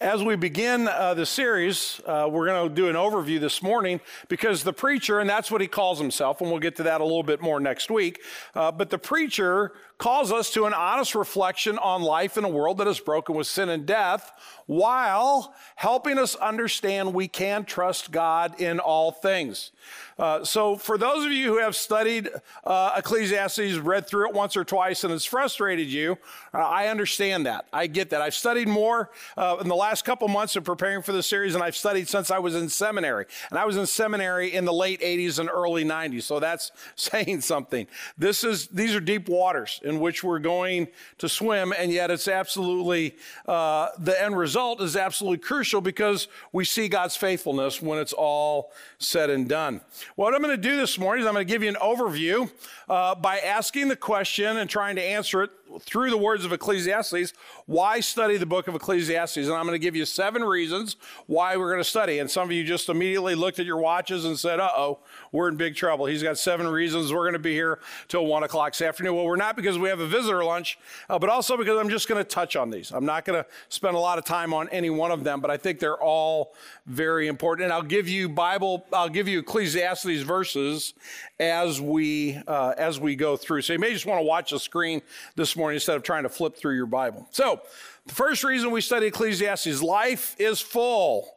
As 0.00 0.22
we 0.22 0.36
begin 0.36 0.88
uh, 0.88 1.14
the 1.14 1.24
series, 1.24 2.00
uh, 2.04 2.28
we're 2.30 2.46
going 2.46 2.68
to 2.68 2.74
do 2.74 2.88
an 2.88 2.96
overview 2.96 3.40
this 3.40 3.62
morning 3.62 4.00
because 4.28 4.62
the 4.62 4.72
preacher, 4.72 5.20
and 5.20 5.30
that's 5.30 5.50
what 5.50 5.60
he 5.60 5.66
calls 5.66 5.98
himself, 5.98 6.40
and 6.40 6.50
we'll 6.50 6.60
get 6.60 6.76
to 6.76 6.82
that 6.82 7.00
a 7.00 7.04
little 7.04 7.22
bit 7.22 7.40
more 7.40 7.60
next 7.60 7.90
week, 7.90 8.20
uh, 8.54 8.70
but 8.72 8.90
the 8.90 8.98
preacher 8.98 9.72
calls 10.00 10.32
us 10.32 10.50
to 10.50 10.64
an 10.64 10.72
honest 10.72 11.14
reflection 11.14 11.76
on 11.78 12.00
life 12.00 12.38
in 12.38 12.44
a 12.44 12.48
world 12.48 12.78
that 12.78 12.88
is 12.88 12.98
broken 12.98 13.36
with 13.36 13.46
sin 13.46 13.68
and 13.68 13.84
death, 13.84 14.32
while 14.64 15.54
helping 15.76 16.18
us 16.18 16.34
understand 16.36 17.12
we 17.12 17.28
can 17.28 17.64
trust 17.64 18.10
God 18.10 18.58
in 18.60 18.80
all 18.80 19.12
things. 19.12 19.72
Uh, 20.18 20.44
so, 20.44 20.76
for 20.76 20.98
those 20.98 21.24
of 21.24 21.32
you 21.32 21.52
who 21.52 21.58
have 21.58 21.74
studied 21.74 22.28
uh, 22.64 22.92
Ecclesiastes, 22.96 23.78
read 23.78 24.06
through 24.06 24.28
it 24.28 24.34
once 24.34 24.56
or 24.56 24.64
twice, 24.64 25.02
and 25.02 25.12
it's 25.12 25.24
frustrated 25.24 25.88
you, 25.88 26.16
uh, 26.54 26.58
I 26.58 26.88
understand 26.88 27.46
that. 27.46 27.66
I 27.72 27.86
get 27.86 28.10
that. 28.10 28.20
I've 28.20 28.34
studied 28.34 28.68
more 28.68 29.10
uh, 29.36 29.56
in 29.60 29.68
the 29.68 29.74
last 29.74 30.04
couple 30.04 30.28
months 30.28 30.56
of 30.56 30.64
preparing 30.64 31.02
for 31.02 31.12
the 31.12 31.22
series, 31.22 31.54
and 31.54 31.64
I've 31.64 31.76
studied 31.76 32.08
since 32.08 32.30
I 32.30 32.38
was 32.38 32.54
in 32.54 32.68
seminary. 32.68 33.26
And 33.50 33.58
I 33.58 33.64
was 33.64 33.76
in 33.76 33.86
seminary 33.86 34.52
in 34.52 34.66
the 34.66 34.74
late 34.74 35.00
80s 35.00 35.38
and 35.38 35.48
early 35.48 35.84
90s, 35.84 36.22
so 36.22 36.38
that's 36.38 36.70
saying 36.96 37.40
something. 37.40 37.86
This 38.16 38.44
is 38.44 38.68
these 38.68 38.94
are 38.94 39.00
deep 39.00 39.28
waters 39.28 39.80
in 39.90 40.00
which 40.00 40.24
we're 40.24 40.38
going 40.38 40.88
to 41.18 41.28
swim, 41.28 41.74
and 41.76 41.92
yet 41.92 42.10
it's 42.10 42.28
absolutely 42.28 43.14
uh, 43.46 43.88
the 43.98 44.20
end 44.22 44.38
result 44.38 44.80
is 44.80 44.96
absolutely 44.96 45.38
crucial 45.38 45.82
because 45.82 46.28
we 46.52 46.64
see 46.64 46.88
God's 46.88 47.16
faithfulness 47.16 47.82
when 47.82 47.98
it's 47.98 48.14
all 48.14 48.72
said 48.98 49.28
and 49.28 49.48
done. 49.48 49.82
What 50.16 50.32
I'm 50.32 50.40
going 50.40 50.56
to 50.56 50.68
do 50.68 50.76
this 50.76 50.98
morning 50.98 51.22
is 51.22 51.26
I'm 51.26 51.34
going 51.34 51.46
to 51.46 51.52
give 51.52 51.62
you 51.62 51.68
an 51.68 51.76
overview 51.76 52.50
uh, 52.88 53.14
by 53.16 53.38
asking 53.40 53.88
the 53.88 53.96
question 53.96 54.56
and 54.56 54.70
trying 54.70 54.96
to 54.96 55.02
answer 55.02 55.42
it 55.42 55.50
through 55.80 56.10
the 56.10 56.16
words 56.16 56.44
of 56.44 56.52
Ecclesiastes, 56.52 57.32
why 57.66 58.00
study 58.00 58.36
the 58.36 58.46
book 58.46 58.68
of 58.68 58.74
Ecclesiastes? 58.74 59.36
And 59.36 59.52
I'm 59.52 59.66
going 59.66 59.74
to 59.74 59.78
give 59.78 59.94
you 59.94 60.04
seven 60.04 60.42
reasons 60.42 60.96
why 61.26 61.56
we're 61.56 61.70
going 61.70 61.82
to 61.82 61.88
study. 61.88 62.18
And 62.18 62.30
some 62.30 62.44
of 62.48 62.52
you 62.52 62.64
just 62.64 62.88
immediately 62.88 63.34
looked 63.34 63.58
at 63.58 63.66
your 63.66 63.78
watches 63.78 64.24
and 64.24 64.38
said, 64.38 64.60
uh 64.60 64.70
oh, 64.76 64.98
we're 65.32 65.48
in 65.48 65.56
big 65.56 65.76
trouble. 65.76 66.06
He's 66.06 66.22
got 66.22 66.38
seven 66.38 66.66
reasons 66.66 67.12
we're 67.12 67.24
going 67.24 67.34
to 67.34 67.38
be 67.38 67.52
here 67.52 67.78
till 68.08 68.26
one 68.26 68.42
o'clock 68.42 68.72
this 68.72 68.82
afternoon. 68.82 69.14
Well, 69.14 69.24
we're 69.26 69.36
not 69.36 69.56
because 69.56 69.78
we 69.78 69.88
have 69.88 70.00
a 70.00 70.06
visitor 70.06 70.44
lunch, 70.44 70.78
uh, 71.08 71.18
but 71.18 71.30
also 71.30 71.56
because 71.56 71.78
I'm 71.78 71.88
just 71.88 72.08
going 72.08 72.22
to 72.22 72.28
touch 72.28 72.56
on 72.56 72.70
these. 72.70 72.90
I'm 72.90 73.06
not 73.06 73.24
going 73.24 73.42
to 73.42 73.48
spend 73.68 73.94
a 73.94 74.00
lot 74.00 74.18
of 74.18 74.24
time 74.24 74.52
on 74.52 74.68
any 74.70 74.90
one 74.90 75.10
of 75.10 75.24
them, 75.24 75.40
but 75.40 75.50
I 75.50 75.56
think 75.56 75.78
they're 75.78 76.02
all 76.02 76.54
very 76.86 77.28
important. 77.28 77.64
And 77.64 77.72
I'll 77.72 77.82
give 77.82 78.08
you 78.08 78.28
Bible, 78.28 78.84
I'll 78.92 79.08
give 79.08 79.28
you 79.28 79.40
Ecclesiastes 79.40 80.22
verses 80.22 80.94
as 81.38 81.80
we 81.80 82.40
uh, 82.46 82.74
as 82.76 82.98
we 82.98 83.16
go 83.16 83.36
through. 83.36 83.62
So 83.62 83.72
you 83.72 83.78
may 83.78 83.92
just 83.92 84.06
want 84.06 84.18
to 84.18 84.24
watch 84.24 84.50
the 84.50 84.58
screen 84.58 85.00
this 85.36 85.56
morning 85.56 85.59
instead 85.68 85.96
of 85.96 86.02
trying 86.02 86.22
to 86.22 86.28
flip 86.28 86.56
through 86.56 86.74
your 86.76 86.86
Bible. 86.86 87.26
So, 87.30 87.60
the 88.06 88.14
first 88.14 88.44
reason 88.44 88.70
we 88.70 88.80
study 88.80 89.06
Ecclesiastes 89.06 89.82
life 89.82 90.34
is 90.38 90.60
full 90.60 91.28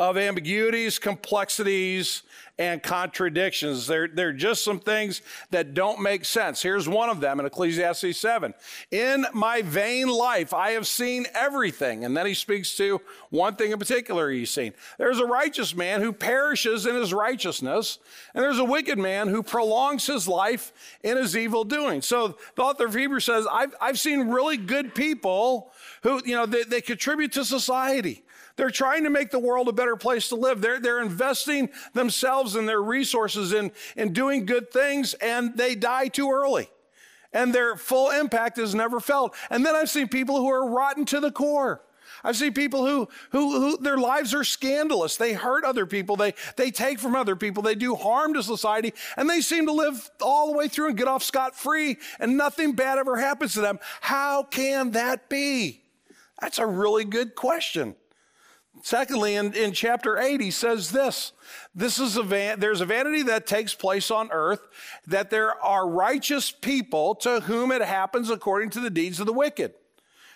of 0.00 0.16
ambiguities, 0.16 0.98
complexities, 0.98 2.22
and 2.58 2.82
contradictions. 2.82 3.86
They're, 3.86 4.08
they're 4.08 4.32
just 4.32 4.64
some 4.64 4.80
things 4.80 5.20
that 5.50 5.74
don't 5.74 6.00
make 6.00 6.24
sense. 6.24 6.62
Here's 6.62 6.88
one 6.88 7.10
of 7.10 7.20
them 7.20 7.38
in 7.38 7.44
Ecclesiastes 7.44 8.18
7. 8.18 8.54
In 8.90 9.26
my 9.34 9.60
vain 9.60 10.08
life, 10.08 10.54
I 10.54 10.70
have 10.70 10.86
seen 10.86 11.26
everything. 11.34 12.06
And 12.06 12.16
then 12.16 12.24
he 12.24 12.32
speaks 12.32 12.74
to 12.78 13.02
one 13.28 13.56
thing 13.56 13.72
in 13.72 13.78
particular 13.78 14.30
he's 14.30 14.50
seen. 14.50 14.72
There's 14.96 15.18
a 15.18 15.26
righteous 15.26 15.74
man 15.74 16.00
who 16.00 16.14
perishes 16.14 16.86
in 16.86 16.94
his 16.94 17.12
righteousness, 17.12 17.98
and 18.34 18.42
there's 18.42 18.58
a 18.58 18.64
wicked 18.64 18.98
man 18.98 19.28
who 19.28 19.42
prolongs 19.42 20.06
his 20.06 20.26
life 20.26 20.72
in 21.02 21.18
his 21.18 21.36
evil 21.36 21.62
doing. 21.62 22.00
So 22.00 22.38
the 22.56 22.62
author 22.62 22.86
of 22.86 22.94
Hebrews 22.94 23.26
says, 23.26 23.46
I've, 23.52 23.74
I've 23.80 23.98
seen 23.98 24.28
really 24.28 24.56
good 24.56 24.94
people 24.94 25.72
who, 26.02 26.22
you 26.24 26.36
know, 26.36 26.46
they, 26.46 26.62
they 26.62 26.80
contribute 26.80 27.32
to 27.32 27.44
society. 27.44 28.22
They're 28.56 28.70
trying 28.70 29.04
to 29.04 29.10
make 29.10 29.30
the 29.30 29.38
world 29.38 29.68
a 29.68 29.72
better 29.72 29.96
place 29.96 30.28
to 30.28 30.34
live. 30.34 30.60
They're, 30.60 30.80
they're 30.80 31.00
investing 31.00 31.70
themselves 31.94 32.56
and 32.56 32.68
their 32.68 32.82
resources 32.82 33.52
in, 33.52 33.72
in 33.96 34.12
doing 34.12 34.46
good 34.46 34.70
things, 34.70 35.14
and 35.14 35.56
they 35.56 35.74
die 35.74 36.08
too 36.08 36.30
early. 36.30 36.68
And 37.32 37.54
their 37.54 37.76
full 37.76 38.10
impact 38.10 38.58
is 38.58 38.74
never 38.74 39.00
felt. 39.00 39.34
And 39.50 39.64
then 39.64 39.74
I've 39.74 39.88
seen 39.88 40.08
people 40.08 40.36
who 40.36 40.48
are 40.48 40.68
rotten 40.68 41.04
to 41.06 41.20
the 41.20 41.30
core. 41.30 41.82
I've 42.22 42.36
seen 42.36 42.52
people 42.52 42.84
who, 42.86 43.08
who, 43.30 43.60
who 43.60 43.76
their 43.78 43.96
lives 43.96 44.34
are 44.34 44.44
scandalous. 44.44 45.16
They 45.16 45.32
hurt 45.32 45.64
other 45.64 45.86
people. 45.86 46.16
They, 46.16 46.34
they 46.56 46.70
take 46.70 46.98
from 46.98 47.14
other 47.14 47.36
people. 47.36 47.62
They 47.62 47.74
do 47.74 47.94
harm 47.94 48.34
to 48.34 48.42
society. 48.42 48.92
And 49.16 49.30
they 49.30 49.40
seem 49.40 49.66
to 49.66 49.72
live 49.72 50.10
all 50.20 50.50
the 50.50 50.58
way 50.58 50.68
through 50.68 50.88
and 50.88 50.98
get 50.98 51.08
off 51.08 51.22
scot 51.22 51.56
free. 51.56 51.96
And 52.18 52.36
nothing 52.36 52.72
bad 52.72 52.98
ever 52.98 53.16
happens 53.16 53.54
to 53.54 53.60
them. 53.60 53.78
How 54.00 54.42
can 54.42 54.90
that 54.90 55.28
be? 55.28 55.82
That's 56.40 56.58
a 56.58 56.66
really 56.66 57.04
good 57.04 57.34
question. 57.34 57.94
Secondly, 58.82 59.34
in, 59.34 59.52
in 59.52 59.72
chapter 59.72 60.18
8, 60.18 60.40
he 60.40 60.50
says 60.50 60.90
this 60.90 61.32
this 61.74 61.98
is 61.98 62.16
a 62.16 62.22
van, 62.22 62.60
there's 62.60 62.80
a 62.80 62.86
vanity 62.86 63.22
that 63.24 63.46
takes 63.46 63.74
place 63.74 64.10
on 64.10 64.30
earth, 64.32 64.66
that 65.06 65.30
there 65.30 65.60
are 65.62 65.88
righteous 65.88 66.50
people 66.50 67.14
to 67.16 67.40
whom 67.40 67.72
it 67.72 67.82
happens 67.82 68.30
according 68.30 68.70
to 68.70 68.80
the 68.80 68.90
deeds 68.90 69.20
of 69.20 69.26
the 69.26 69.32
wicked. 69.32 69.74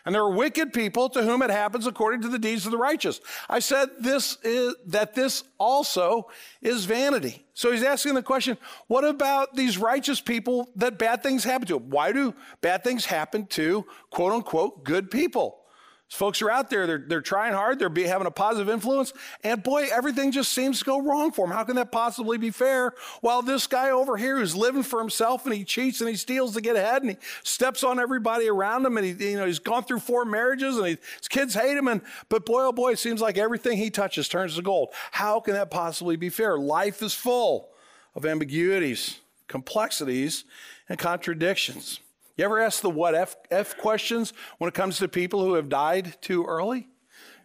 And 0.06 0.14
there 0.14 0.22
are 0.22 0.30
wicked 0.30 0.74
people 0.74 1.08
to 1.10 1.22
whom 1.22 1.40
it 1.40 1.48
happens 1.48 1.86
according 1.86 2.20
to 2.22 2.28
the 2.28 2.38
deeds 2.38 2.66
of 2.66 2.72
the 2.72 2.78
righteous. 2.78 3.20
I 3.48 3.60
said 3.60 3.88
this 3.98 4.36
is 4.42 4.74
that 4.88 5.14
this 5.14 5.44
also 5.56 6.28
is 6.60 6.84
vanity. 6.84 7.46
So 7.54 7.72
he's 7.72 7.82
asking 7.82 8.14
the 8.14 8.22
question, 8.22 8.58
what 8.86 9.04
about 9.04 9.56
these 9.56 9.78
righteous 9.78 10.20
people 10.20 10.68
that 10.76 10.98
bad 10.98 11.22
things 11.22 11.42
happen 11.42 11.66
to? 11.68 11.78
Why 11.78 12.12
do 12.12 12.34
bad 12.60 12.84
things 12.84 13.06
happen 13.06 13.46
to 13.46 13.86
quote 14.10 14.32
unquote 14.32 14.84
good 14.84 15.10
people? 15.10 15.63
Folks 16.10 16.42
are 16.42 16.50
out 16.50 16.70
there, 16.70 16.86
they're, 16.86 17.04
they're 17.04 17.20
trying 17.20 17.54
hard, 17.54 17.78
they're 17.78 17.88
be, 17.88 18.04
having 18.04 18.26
a 18.26 18.30
positive 18.30 18.68
influence, 18.68 19.12
and 19.42 19.62
boy, 19.62 19.88
everything 19.90 20.30
just 20.30 20.52
seems 20.52 20.78
to 20.78 20.84
go 20.84 21.00
wrong 21.00 21.32
for 21.32 21.46
them. 21.46 21.56
How 21.56 21.64
can 21.64 21.76
that 21.76 21.90
possibly 21.90 22.38
be 22.38 22.50
fair? 22.50 22.92
While 23.20 23.42
this 23.42 23.66
guy 23.66 23.90
over 23.90 24.16
here 24.16 24.38
who's 24.38 24.54
living 24.54 24.84
for 24.84 25.00
himself 25.00 25.44
and 25.44 25.54
he 25.54 25.64
cheats 25.64 26.00
and 26.00 26.08
he 26.08 26.14
steals 26.14 26.54
to 26.54 26.60
get 26.60 26.76
ahead 26.76 27.02
and 27.02 27.12
he 27.12 27.16
steps 27.42 27.82
on 27.82 27.98
everybody 27.98 28.48
around 28.48 28.86
him 28.86 28.96
and 28.96 29.06
he, 29.06 29.30
you 29.30 29.36
know, 29.36 29.46
he's 29.46 29.58
gone 29.58 29.82
through 29.82 30.00
four 30.00 30.24
marriages 30.24 30.76
and 30.76 30.86
he, 30.86 30.98
his 31.18 31.26
kids 31.28 31.54
hate 31.54 31.76
him. 31.76 31.88
And, 31.88 32.02
but 32.28 32.46
boy, 32.46 32.62
oh 32.62 32.72
boy, 32.72 32.92
it 32.92 32.98
seems 32.98 33.20
like 33.20 33.36
everything 33.36 33.78
he 33.78 33.90
touches 33.90 34.28
turns 34.28 34.56
to 34.56 34.62
gold. 34.62 34.90
How 35.10 35.40
can 35.40 35.54
that 35.54 35.70
possibly 35.70 36.16
be 36.16 36.28
fair? 36.28 36.58
Life 36.58 37.02
is 37.02 37.14
full 37.14 37.70
of 38.14 38.24
ambiguities, 38.24 39.18
complexities, 39.48 40.44
and 40.88 40.98
contradictions. 40.98 41.98
You 42.36 42.44
ever 42.44 42.60
ask 42.60 42.80
the 42.80 42.90
what 42.90 43.14
if, 43.14 43.36
if 43.50 43.76
questions 43.76 44.32
when 44.58 44.68
it 44.68 44.74
comes 44.74 44.98
to 44.98 45.08
people 45.08 45.44
who 45.44 45.54
have 45.54 45.68
died 45.68 46.20
too 46.20 46.44
early? 46.44 46.88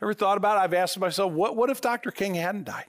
Ever 0.01 0.13
thought 0.13 0.37
about 0.37 0.57
it? 0.57 0.61
I've 0.61 0.73
asked 0.73 0.99
myself, 0.99 1.31
what, 1.31 1.55
what 1.55 1.69
if 1.69 1.81
Dr. 1.81 2.11
King 2.11 2.35
hadn't 2.35 2.65
died? 2.65 2.85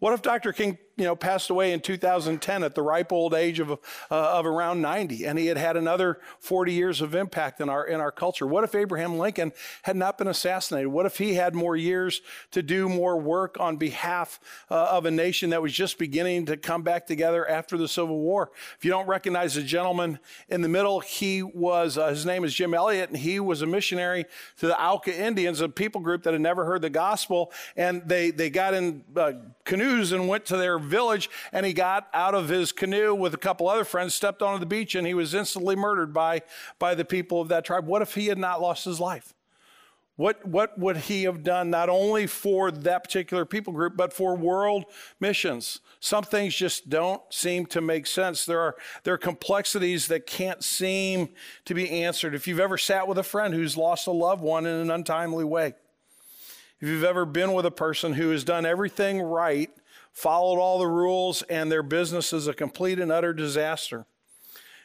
What 0.00 0.12
if 0.12 0.22
Dr. 0.22 0.52
King 0.52 0.78
you 1.00 1.06
know, 1.06 1.16
passed 1.16 1.48
away 1.48 1.72
in 1.72 1.80
2010 1.80 2.62
at 2.62 2.74
the 2.74 2.82
ripe 2.82 3.10
old 3.10 3.32
age 3.32 3.58
of, 3.58 3.70
uh, 3.70 3.76
of 4.10 4.44
around 4.44 4.82
90, 4.82 5.24
and 5.24 5.38
he 5.38 5.46
had 5.46 5.56
had 5.56 5.78
another 5.78 6.20
40 6.40 6.74
years 6.74 7.00
of 7.00 7.14
impact 7.14 7.58
in 7.58 7.70
our, 7.70 7.86
in 7.86 8.00
our 8.00 8.12
culture. 8.12 8.46
What 8.46 8.64
if 8.64 8.74
Abraham 8.74 9.18
Lincoln 9.18 9.52
had 9.82 9.96
not 9.96 10.18
been 10.18 10.28
assassinated? 10.28 10.88
What 10.88 11.06
if 11.06 11.16
he 11.16 11.34
had 11.34 11.54
more 11.54 11.74
years 11.74 12.20
to 12.50 12.62
do 12.62 12.86
more 12.86 13.16
work 13.16 13.58
on 13.58 13.78
behalf 13.78 14.38
uh, 14.70 14.88
of 14.90 15.06
a 15.06 15.10
nation 15.10 15.50
that 15.50 15.62
was 15.62 15.72
just 15.72 15.98
beginning 15.98 16.44
to 16.46 16.58
come 16.58 16.82
back 16.82 17.06
together 17.06 17.48
after 17.48 17.78
the 17.78 17.88
Civil 17.88 18.18
War? 18.18 18.50
If 18.76 18.84
you 18.84 18.90
don't 18.90 19.06
recognize 19.06 19.54
the 19.54 19.62
gentleman 19.62 20.18
in 20.50 20.60
the 20.60 20.68
middle, 20.68 21.00
he 21.00 21.42
was, 21.42 21.96
uh, 21.96 22.08
his 22.08 22.26
name 22.26 22.44
is 22.44 22.52
Jim 22.52 22.74
Elliot, 22.74 23.08
and 23.08 23.16
he 23.16 23.40
was 23.40 23.62
a 23.62 23.66
missionary 23.66 24.26
to 24.58 24.66
the 24.66 24.78
Auca 24.78 25.18
Indians, 25.18 25.62
a 25.62 25.68
people 25.70 26.02
group 26.02 26.24
that 26.24 26.34
had 26.34 26.42
never 26.42 26.66
heard 26.66 26.82
the 26.82 26.90
gospel, 26.90 27.52
and 27.74 28.02
they, 28.06 28.30
they 28.30 28.50
got 28.50 28.74
in 28.74 29.02
uh, 29.16 29.32
canoes 29.64 30.12
and 30.12 30.28
went 30.28 30.44
to 30.44 30.58
their 30.58 30.78
village, 30.90 31.30
and 31.52 31.64
he 31.64 31.72
got 31.72 32.08
out 32.12 32.34
of 32.34 32.48
his 32.48 32.72
canoe 32.72 33.14
with 33.14 33.32
a 33.32 33.38
couple 33.38 33.68
other 33.68 33.84
friends, 33.84 34.14
stepped 34.14 34.42
onto 34.42 34.60
the 34.60 34.66
beach, 34.66 34.94
and 34.94 35.06
he 35.06 35.14
was 35.14 35.32
instantly 35.32 35.76
murdered 35.76 36.12
by, 36.12 36.42
by 36.78 36.94
the 36.94 37.04
people 37.04 37.40
of 37.40 37.48
that 37.48 37.64
tribe. 37.64 37.86
What 37.86 38.02
if 38.02 38.14
he 38.14 38.26
had 38.26 38.38
not 38.38 38.60
lost 38.60 38.84
his 38.84 39.00
life? 39.00 39.32
What, 40.20 40.44
what 40.46 40.78
would 40.78 40.98
he 40.98 41.22
have 41.22 41.42
done 41.42 41.70
not 41.70 41.88
only 41.88 42.26
for 42.26 42.70
that 42.70 43.04
particular 43.04 43.46
people 43.46 43.72
group, 43.72 43.96
but 43.96 44.12
for 44.12 44.36
world 44.36 44.84
missions? 45.18 45.80
Some 45.98 46.24
things 46.24 46.54
just 46.54 46.90
don't 46.90 47.22
seem 47.30 47.64
to 47.66 47.80
make 47.80 48.06
sense. 48.06 48.44
There 48.44 48.60
are, 48.60 48.76
there 49.02 49.14
are 49.14 49.18
complexities 49.18 50.08
that 50.08 50.26
can't 50.26 50.62
seem 50.62 51.30
to 51.64 51.72
be 51.72 51.88
answered. 52.04 52.34
If 52.34 52.46
you've 52.46 52.60
ever 52.60 52.76
sat 52.76 53.08
with 53.08 53.16
a 53.16 53.22
friend 53.22 53.54
who's 53.54 53.78
lost 53.78 54.06
a 54.06 54.10
loved 54.10 54.42
one 54.42 54.66
in 54.66 54.74
an 54.74 54.90
untimely 54.90 55.44
way, 55.44 55.72
if 56.80 56.88
you've 56.88 57.04
ever 57.04 57.24
been 57.24 57.54
with 57.54 57.64
a 57.64 57.70
person 57.70 58.12
who 58.12 58.28
has 58.28 58.44
done 58.44 58.66
everything 58.66 59.22
right 59.22 59.70
followed 60.12 60.60
all 60.60 60.78
the 60.78 60.86
rules, 60.86 61.42
and 61.42 61.70
their 61.70 61.82
business 61.82 62.32
is 62.32 62.46
a 62.46 62.54
complete 62.54 62.98
and 62.98 63.12
utter 63.12 63.32
disaster. 63.32 64.06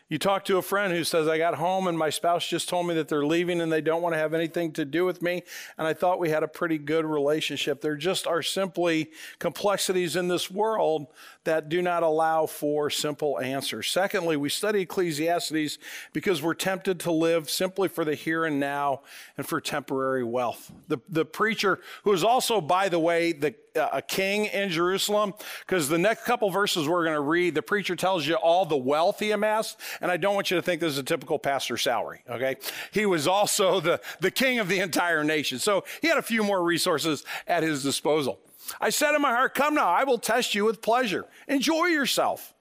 You 0.08 0.20
talk 0.20 0.46
to 0.46 0.58
a 0.58 0.62
friend 0.62 0.94
who 0.94 1.04
says, 1.04 1.28
I 1.28 1.40
got 1.40 1.56
home 1.56 1.88
and 1.88 1.98
my 1.98 2.12
spouse 2.12 2.48
just 2.48 2.70
told 2.70 2.86
me 2.86 2.94
that 2.94 3.08
they're 3.08 3.26
leaving 3.26 3.60
and 3.60 3.74
they 3.74 3.82
don't 3.82 4.04
want 4.04 4.14
to 4.14 4.20
have 4.20 4.36
anything 4.36 4.72
to 4.74 4.86
do 4.86 5.04
with 5.04 5.24
me. 5.24 5.42
And 5.80 5.88
I 5.88 5.94
thought 5.94 6.20
we 6.20 6.30
had 6.30 6.44
a 6.44 6.48
pretty 6.48 6.78
good 6.78 7.06
relationship. 7.06 7.82
There 7.82 7.96
just 7.96 8.28
are 8.28 8.44
simply 8.44 9.10
complexities 9.40 10.16
in 10.16 10.28
this 10.28 10.52
world 10.52 11.08
that 11.44 11.70
do 11.70 11.82
not 11.82 12.04
allow 12.04 12.46
for 12.46 12.92
simple 12.92 13.40
answers. 13.40 13.90
Secondly, 13.90 14.38
we 14.38 14.48
study 14.48 14.82
Ecclesiastes 14.82 15.80
because 16.14 16.40
we're 16.40 16.54
tempted 16.54 17.00
to 17.00 17.12
live 17.12 17.50
simply 17.50 17.88
for 17.88 18.06
the 18.06 18.14
here 18.14 18.46
and 18.46 18.60
now 18.60 19.02
and 19.38 19.48
for 19.48 19.60
temporary 19.60 20.24
wealth. 20.24 20.72
The, 20.88 21.00
the 21.10 21.26
preacher, 21.26 21.80
who 22.04 22.14
is 22.14 22.24
also, 22.24 22.62
by 22.62 22.90
the 22.90 23.00
way, 23.00 23.32
the 23.32 23.56
a 23.76 24.02
king 24.02 24.46
in 24.46 24.70
Jerusalem? 24.70 25.34
Because 25.62 25.90
the 25.90 25.98
next 25.98 26.26
couple 26.26 26.50
verses 26.50 26.88
we're 26.88 27.04
going 27.04 27.16
to 27.16 27.22
read, 27.22 27.56
the 27.56 27.62
preacher 27.62 27.96
tells 27.96 28.26
you 28.26 28.36
all 28.36 28.66
the 28.66 28.78
wealth 28.78 29.20
he 29.20 29.32
amassed. 29.32 29.80
And 30.02 30.10
I 30.10 30.18
don't 30.18 30.36
want 30.36 30.50
you 30.50 30.58
to 30.58 30.62
think 30.62 30.82
this 30.82 30.94
is 30.94 30.98
a 30.98 31.04
typical 31.04 31.38
pastor 31.38 31.78
salary, 31.78 32.22
okay? 32.30 32.56
He 32.92 33.06
was 33.06 33.28
also 33.28 33.80
the, 33.80 34.02
the 34.20 34.32
king 34.32 34.60
of 34.60 34.68
the 34.68 34.80
entire 34.80 35.24
nation. 35.24 35.60
So 35.60 35.84
he 36.02 36.08
had 36.08 36.18
a 36.18 36.24
few 36.24 36.44
more 36.44 36.64
resources 36.64 37.24
at 37.48 37.64
his 37.64 37.84
disposal. 37.84 38.40
I 38.82 38.90
said 38.90 39.14
in 39.14 39.22
my 39.22 39.32
heart, 39.32 39.54
Come 39.54 39.76
now, 39.76 39.90
I 39.90 40.04
will 40.06 40.18
test 40.18 40.56
you 40.56 40.66
with 40.66 40.82
pleasure. 40.82 41.26
Enjoy 41.48 41.86
yourself. 41.86 42.55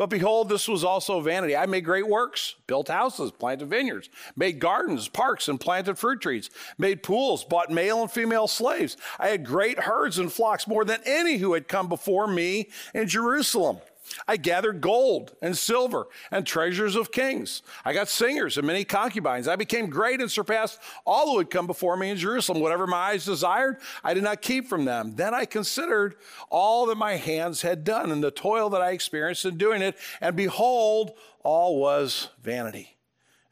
But 0.00 0.08
behold, 0.08 0.48
this 0.48 0.66
was 0.66 0.82
also 0.82 1.20
vanity. 1.20 1.54
I 1.54 1.66
made 1.66 1.84
great 1.84 2.08
works, 2.08 2.54
built 2.66 2.88
houses, 2.88 3.30
planted 3.32 3.68
vineyards, 3.68 4.08
made 4.34 4.58
gardens, 4.58 5.08
parks, 5.08 5.46
and 5.46 5.60
planted 5.60 5.98
fruit 5.98 6.22
trees, 6.22 6.48
made 6.78 7.02
pools, 7.02 7.44
bought 7.44 7.70
male 7.70 8.00
and 8.00 8.10
female 8.10 8.48
slaves. 8.48 8.96
I 9.18 9.28
had 9.28 9.44
great 9.44 9.80
herds 9.80 10.16
and 10.16 10.32
flocks, 10.32 10.66
more 10.66 10.86
than 10.86 11.02
any 11.04 11.36
who 11.36 11.52
had 11.52 11.68
come 11.68 11.86
before 11.86 12.26
me 12.26 12.70
in 12.94 13.08
Jerusalem. 13.08 13.80
I 14.26 14.36
gathered 14.36 14.80
gold 14.80 15.34
and 15.40 15.56
silver 15.56 16.06
and 16.30 16.46
treasures 16.46 16.96
of 16.96 17.12
kings. 17.12 17.62
I 17.84 17.92
got 17.92 18.08
singers 18.08 18.58
and 18.58 18.66
many 18.66 18.84
concubines. 18.84 19.48
I 19.48 19.56
became 19.56 19.88
great 19.88 20.20
and 20.20 20.30
surpassed 20.30 20.78
all 21.06 21.32
who 21.32 21.38
had 21.38 21.50
come 21.50 21.66
before 21.66 21.96
me 21.96 22.10
in 22.10 22.16
Jerusalem. 22.16 22.60
Whatever 22.60 22.86
my 22.86 23.10
eyes 23.10 23.24
desired, 23.24 23.78
I 24.02 24.14
did 24.14 24.24
not 24.24 24.42
keep 24.42 24.68
from 24.68 24.84
them. 24.84 25.14
Then 25.16 25.34
I 25.34 25.44
considered 25.44 26.16
all 26.50 26.86
that 26.86 26.96
my 26.96 27.16
hands 27.16 27.62
had 27.62 27.84
done 27.84 28.10
and 28.10 28.22
the 28.22 28.30
toil 28.30 28.70
that 28.70 28.82
I 28.82 28.90
experienced 28.90 29.44
in 29.44 29.56
doing 29.56 29.82
it. 29.82 29.96
And 30.20 30.36
behold, 30.36 31.12
all 31.42 31.78
was 31.78 32.28
vanity 32.42 32.96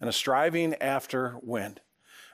and 0.00 0.08
a 0.08 0.12
striving 0.12 0.74
after 0.74 1.36
wind. 1.42 1.80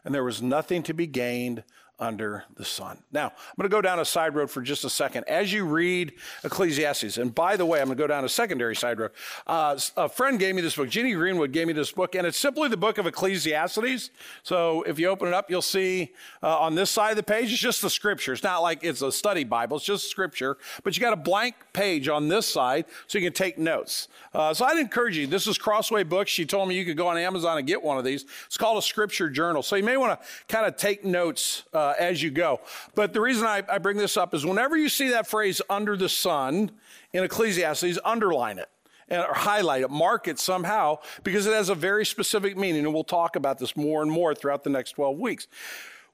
And 0.05 0.15
there 0.15 0.25
was 0.25 0.43
nothing 0.43 0.83
to 0.85 0.95
be 0.95 1.07
gained 1.07 1.65
under 2.01 2.45
the 2.57 2.65
sun. 2.65 2.99
Now, 3.13 3.27
I'm 3.27 3.57
going 3.57 3.71
to 3.71 3.75
go 3.75 3.81
down 3.81 4.01
a 4.01 4.05
side 4.05 4.35
road 4.35 4.51
for 4.51 4.63
just 4.63 4.85
a 4.85 4.91
second. 4.91 5.25
As 5.29 5.53
you 5.53 5.65
read 5.65 6.13
Ecclesiastes, 6.43 7.19
and 7.19 7.35
by 7.35 7.57
the 7.57 7.65
way, 7.65 7.81
I'm 7.81 7.87
going 7.87 7.97
to 7.97 8.03
go 8.03 8.09
down 8.09 8.25
a 8.25 8.29
secondary 8.29 8.75
side 8.75 8.99
road. 8.99 9.13
Uh, 9.47 9.79
a 9.97 10.09
friend 10.09 10.39
gave 10.39 10.55
me 10.55 10.63
this 10.63 10.75
book. 10.75 10.89
Jeannie 10.89 11.13
Greenwood 11.13 11.53
gave 11.53 11.67
me 11.69 11.73
this 11.73 11.93
book, 11.93 12.15
and 12.15 12.27
it's 12.27 12.39
simply 12.39 12.69
the 12.69 12.77
book 12.77 12.99
of 12.99 13.07
Ecclesiastes. 13.07 14.11
So 14.43 14.83
if 14.83 14.99
you 14.99 15.09
open 15.09 15.29
it 15.29 15.35
up, 15.35 15.51
you'll 15.51 15.63
see 15.63 16.13
uh, 16.43 16.59
on 16.59 16.75
this 16.75 16.91
side 16.91 17.11
of 17.11 17.17
the 17.17 17.23
page, 17.23 17.53
it's 17.53 17.61
just 17.61 17.81
the 17.81 17.91
scripture. 17.91 18.33
It's 18.33 18.43
not 18.43 18.59
like 18.63 18.83
it's 18.83 19.03
a 19.03 19.13
study 19.13 19.45
Bible, 19.45 19.77
it's 19.77 19.87
just 19.87 20.11
scripture. 20.11 20.59
But 20.83 20.97
you 20.97 21.01
got 21.01 21.13
a 21.13 21.17
blank 21.17 21.55
page 21.73 22.09
on 22.09 22.29
this 22.29 22.49
side 22.49 22.87
so 23.07 23.19
you 23.19 23.25
can 23.25 23.33
take 23.33 23.57
notes. 23.57 24.09
Uh, 24.33 24.53
so 24.53 24.65
I'd 24.65 24.79
encourage 24.79 25.17
you. 25.17 25.27
This 25.27 25.47
is 25.47 25.59
Crossway 25.59 26.03
Books. 26.03 26.31
She 26.31 26.45
told 26.45 26.69
me 26.69 26.75
you 26.75 26.85
could 26.85 26.97
go 26.97 27.07
on 27.07 27.17
Amazon 27.17 27.59
and 27.59 27.67
get 27.67 27.83
one 27.83 27.99
of 27.99 28.05
these. 28.05 28.25
It's 28.47 28.59
called 28.59 28.79
a 28.79 28.83
scripture 28.83 29.31
journal. 29.31 29.63
So 29.63 29.77
you 29.77 29.85
may 29.85 29.97
want 29.97 30.21
to 30.21 30.27
kind 30.49 30.67
of 30.67 30.77
take 30.77 31.05
notes 31.05 31.65
uh, 31.85 31.95
as 31.99 32.23
you 32.23 32.31
go. 32.31 32.61
But 32.95 33.13
the 33.13 33.21
reason 33.21 33.47
I, 33.47 33.63
I 33.69 33.79
bring 33.79 33.97
this 33.97 34.17
up 34.17 34.35
is 34.35 34.47
whenever 34.47 34.77
you 34.77 34.89
see 34.89 35.11
that 35.11 35.27
phrase 35.27 35.61
under 35.69 35.97
the 35.97 36.09
sun 36.09 36.71
in 37.13 37.25
Ecclesiastes, 37.25 37.99
underline 38.05 38.59
it 38.59 38.69
or 39.11 39.35
highlight 39.35 39.83
it, 39.83 39.91
mark 39.91 40.27
it 40.29 40.39
somehow, 40.39 40.99
because 41.23 41.47
it 41.47 41.53
has 41.53 41.69
a 41.69 41.75
very 41.75 42.07
specific 42.07 42.57
meaning. 42.57 42.85
And 42.85 42.95
we'll 42.95 43.05
talk 43.05 43.37
about 43.37 43.59
this 43.59 43.77
more 43.77 44.03
and 44.03 44.11
more 44.11 44.35
throughout 44.35 44.65
the 44.65 44.71
next 44.71 44.93
12 44.93 45.19
weeks. 45.19 45.47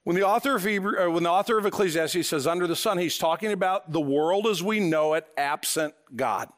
When 0.03 0.17
the 0.17 0.27
author 0.27 0.57
of 0.57 0.65
Hebrew, 0.65 0.99
uh, 0.99 1.11
when 1.11 1.23
the 1.23 1.31
author 1.31 1.57
of 1.57 1.67
Ecclesiastes 1.67 2.27
says 2.27 2.47
under 2.47 2.67
the 2.67 2.75
sun, 2.75 2.99
he's 2.99 3.19
talking 3.19 3.53
about 3.53 3.93
the 3.93 4.01
world 4.01 4.47
as 4.47 4.63
we 4.63 4.81
know 4.81 5.15
it, 5.15 5.27
absent 5.37 5.95
God. 6.17 6.49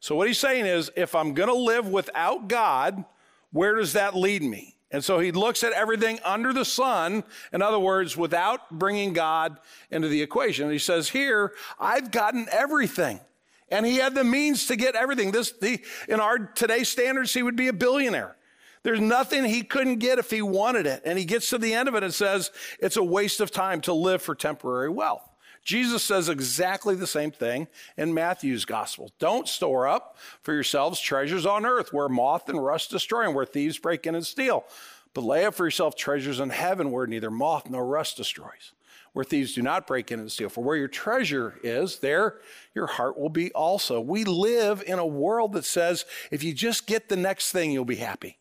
So 0.00 0.14
what 0.14 0.26
he's 0.26 0.38
saying 0.38 0.66
is, 0.66 0.90
if 0.94 1.14
I'm 1.14 1.32
going 1.32 1.48
to 1.48 1.54
live 1.54 1.88
without 1.88 2.48
God, 2.48 3.04
where 3.50 3.76
does 3.76 3.94
that 3.94 4.14
lead 4.14 4.42
me? 4.42 4.75
And 4.96 5.04
so 5.04 5.18
he 5.18 5.30
looks 5.30 5.62
at 5.62 5.74
everything 5.74 6.18
under 6.24 6.54
the 6.54 6.64
sun, 6.64 7.22
in 7.52 7.60
other 7.60 7.78
words, 7.78 8.16
without 8.16 8.70
bringing 8.70 9.12
God 9.12 9.58
into 9.90 10.08
the 10.08 10.22
equation. 10.22 10.70
He 10.70 10.78
says, 10.78 11.10
Here, 11.10 11.52
I've 11.78 12.10
gotten 12.10 12.46
everything. 12.50 13.20
And 13.68 13.84
he 13.84 13.96
had 13.96 14.14
the 14.14 14.24
means 14.24 14.68
to 14.68 14.76
get 14.76 14.94
everything. 14.94 15.32
This, 15.32 15.52
the, 15.52 15.80
in 16.08 16.18
our 16.18 16.38
today's 16.38 16.88
standards, 16.88 17.34
he 17.34 17.42
would 17.42 17.56
be 17.56 17.68
a 17.68 17.74
billionaire. 17.74 18.38
There's 18.84 18.98
nothing 18.98 19.44
he 19.44 19.64
couldn't 19.64 19.98
get 19.98 20.18
if 20.18 20.30
he 20.30 20.40
wanted 20.40 20.86
it. 20.86 21.02
And 21.04 21.18
he 21.18 21.26
gets 21.26 21.50
to 21.50 21.58
the 21.58 21.74
end 21.74 21.90
of 21.90 21.94
it 21.94 22.02
and 22.02 22.14
says, 22.14 22.50
It's 22.80 22.96
a 22.96 23.04
waste 23.04 23.42
of 23.42 23.50
time 23.50 23.82
to 23.82 23.92
live 23.92 24.22
for 24.22 24.34
temporary 24.34 24.88
wealth. 24.88 25.28
Jesus 25.66 26.04
says 26.04 26.28
exactly 26.28 26.94
the 26.94 27.08
same 27.08 27.32
thing 27.32 27.66
in 27.96 28.14
Matthew's 28.14 28.64
gospel. 28.64 29.10
Don't 29.18 29.48
store 29.48 29.88
up 29.88 30.16
for 30.40 30.54
yourselves 30.54 31.00
treasures 31.00 31.44
on 31.44 31.66
earth 31.66 31.92
where 31.92 32.08
moth 32.08 32.48
and 32.48 32.64
rust 32.64 32.90
destroy 32.90 33.24
and 33.24 33.34
where 33.34 33.44
thieves 33.44 33.76
break 33.76 34.06
in 34.06 34.14
and 34.14 34.24
steal. 34.24 34.64
But 35.12 35.24
lay 35.24 35.44
up 35.44 35.56
for 35.56 35.66
yourself 35.66 35.96
treasures 35.96 36.38
in 36.38 36.50
heaven 36.50 36.92
where 36.92 37.08
neither 37.08 37.32
moth 37.32 37.68
nor 37.68 37.84
rust 37.84 38.16
destroys, 38.16 38.72
where 39.12 39.24
thieves 39.24 39.54
do 39.54 39.62
not 39.62 39.88
break 39.88 40.12
in 40.12 40.20
and 40.20 40.30
steal. 40.30 40.48
For 40.48 40.62
where 40.62 40.76
your 40.76 40.86
treasure 40.86 41.58
is, 41.64 41.98
there 41.98 42.36
your 42.72 42.86
heart 42.86 43.18
will 43.18 43.28
be 43.28 43.50
also. 43.50 44.00
We 44.00 44.22
live 44.22 44.84
in 44.86 45.00
a 45.00 45.06
world 45.06 45.52
that 45.54 45.64
says 45.64 46.04
if 46.30 46.44
you 46.44 46.54
just 46.54 46.86
get 46.86 47.08
the 47.08 47.16
next 47.16 47.50
thing, 47.50 47.72
you'll 47.72 47.84
be 47.84 47.96
happy. 47.96 48.38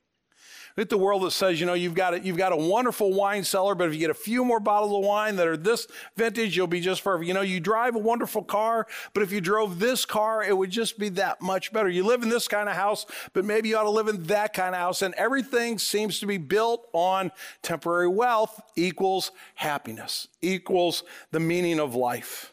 Hit 0.75 0.89
the 0.89 0.97
world 0.97 1.23
that 1.23 1.31
says, 1.31 1.57
you 1.57 1.65
know, 1.65 1.73
you've 1.73 1.93
got, 1.93 2.13
a, 2.13 2.19
you've 2.19 2.35
got 2.35 2.51
a 2.51 2.57
wonderful 2.57 3.13
wine 3.13 3.45
cellar, 3.45 3.75
but 3.75 3.87
if 3.87 3.93
you 3.93 3.99
get 3.99 4.09
a 4.09 4.13
few 4.13 4.43
more 4.43 4.59
bottles 4.59 4.91
of 4.91 5.05
wine 5.05 5.37
that 5.37 5.47
are 5.47 5.55
this 5.55 5.87
vintage, 6.17 6.57
you'll 6.57 6.67
be 6.67 6.81
just 6.81 7.01
perfect. 7.01 7.27
You 7.27 7.33
know, 7.33 7.41
you 7.41 7.61
drive 7.61 7.95
a 7.95 7.99
wonderful 7.99 8.43
car, 8.43 8.85
but 9.13 9.23
if 9.23 9.31
you 9.31 9.39
drove 9.39 9.79
this 9.79 10.05
car, 10.05 10.43
it 10.43 10.55
would 10.55 10.71
just 10.71 10.99
be 10.99 11.07
that 11.09 11.41
much 11.41 11.71
better. 11.71 11.87
You 11.87 12.03
live 12.03 12.23
in 12.23 12.29
this 12.29 12.49
kind 12.49 12.67
of 12.67 12.75
house, 12.75 13.05
but 13.31 13.45
maybe 13.45 13.69
you 13.69 13.77
ought 13.77 13.83
to 13.83 13.89
live 13.89 14.09
in 14.09 14.23
that 14.23 14.53
kind 14.53 14.75
of 14.75 14.81
house. 14.81 15.01
And 15.01 15.13
everything 15.15 15.79
seems 15.79 16.19
to 16.19 16.25
be 16.25 16.37
built 16.37 16.89
on 16.91 17.31
temporary 17.61 18.09
wealth 18.09 18.59
equals 18.75 19.31
happiness, 19.55 20.27
equals 20.41 21.03
the 21.31 21.39
meaning 21.39 21.79
of 21.79 21.95
life. 21.95 22.51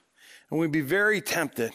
And 0.49 0.61
we'd 0.61 0.71
be 0.71 0.81
very 0.81 1.21
tempted 1.21 1.73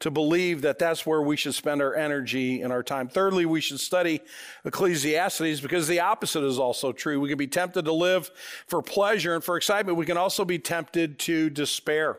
to 0.00 0.10
believe 0.10 0.62
that 0.62 0.78
that's 0.78 1.06
where 1.06 1.22
we 1.22 1.36
should 1.36 1.54
spend 1.54 1.80
our 1.82 1.94
energy 1.94 2.62
and 2.62 2.72
our 2.72 2.82
time. 2.82 3.08
Thirdly, 3.08 3.46
we 3.46 3.60
should 3.60 3.80
study 3.80 4.20
Ecclesiastes 4.64 5.60
because 5.60 5.86
the 5.86 6.00
opposite 6.00 6.42
is 6.42 6.58
also 6.58 6.92
true. 6.92 7.20
We 7.20 7.28
can 7.28 7.38
be 7.38 7.46
tempted 7.46 7.84
to 7.84 7.92
live 7.92 8.30
for 8.66 8.82
pleasure 8.82 9.34
and 9.34 9.44
for 9.44 9.56
excitement. 9.56 9.98
We 9.98 10.06
can 10.06 10.16
also 10.16 10.44
be 10.44 10.58
tempted 10.58 11.18
to 11.20 11.50
despair. 11.50 12.18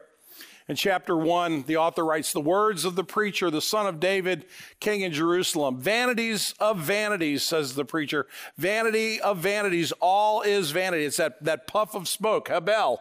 In 0.67 0.75
chapter 0.75 1.17
1, 1.17 1.63
the 1.63 1.77
author 1.77 2.05
writes, 2.05 2.31
The 2.31 2.39
words 2.39 2.85
of 2.85 2.95
the 2.95 3.03
preacher, 3.03 3.49
the 3.49 3.61
son 3.61 3.87
of 3.87 3.99
David, 3.99 4.45
king 4.79 5.01
in 5.01 5.11
Jerusalem. 5.11 5.79
Vanities 5.79 6.53
of 6.59 6.77
vanities, 6.77 7.41
says 7.43 7.73
the 7.73 7.83
preacher. 7.83 8.27
Vanity 8.57 9.19
of 9.19 9.39
vanities, 9.39 9.91
all 9.99 10.43
is 10.43 10.69
vanity. 10.71 11.03
It's 11.05 11.17
that, 11.17 11.43
that 11.43 11.67
puff 11.67 11.95
of 11.95 12.07
smoke, 12.07 12.47
Habel. 12.47 12.99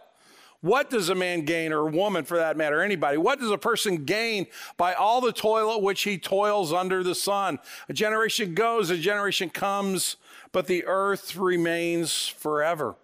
What 0.62 0.90
does 0.90 1.09
a 1.09 1.14
man 1.14 1.46
gain, 1.46 1.73
or 1.73 1.88
a 1.88 1.90
woman 1.90 2.25
for 2.25 2.37
that 2.37 2.57
matter, 2.57 2.83
anybody? 2.83 3.16
What 3.16 3.40
does 3.40 3.51
a 3.51 3.57
person 3.57 4.05
gain 4.05 4.46
by 4.77 4.92
all 4.92 5.23
the 5.23 5.33
toil 5.33 5.75
at 5.75 5.83
which 5.83 6.03
he 6.03 6.18
toils 6.18 6.70
under 6.73 7.03
the 7.03 7.14
sun? 7.14 7.59
A 7.88 7.94
generation 7.94 8.55
goes, 8.55 8.90
a 8.90 8.99
generation 8.99 9.49
comes, 9.49 10.16
but 10.53 10.66
the 10.66 10.85
earth 10.87 11.35
remains 11.35 12.27
forever. 12.27 12.96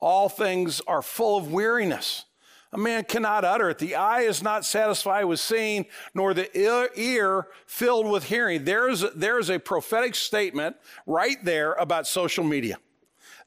All 0.00 0.28
things 0.28 0.80
are 0.86 1.02
full 1.02 1.36
of 1.36 1.52
weariness. 1.52 2.26
A 2.72 2.78
man 2.78 3.04
cannot 3.04 3.44
utter 3.44 3.70
it. 3.70 3.78
The 3.78 3.94
eye 3.94 4.22
is 4.22 4.42
not 4.42 4.64
satisfied 4.64 5.24
with 5.24 5.40
seeing, 5.40 5.86
nor 6.12 6.34
the 6.34 6.50
ear 6.96 7.46
filled 7.66 8.08
with 8.08 8.24
hearing. 8.24 8.64
There's, 8.64 9.04
there's 9.14 9.48
a 9.48 9.58
prophetic 9.58 10.14
statement 10.14 10.76
right 11.06 11.42
there 11.44 11.72
about 11.74 12.06
social 12.06 12.44
media. 12.44 12.78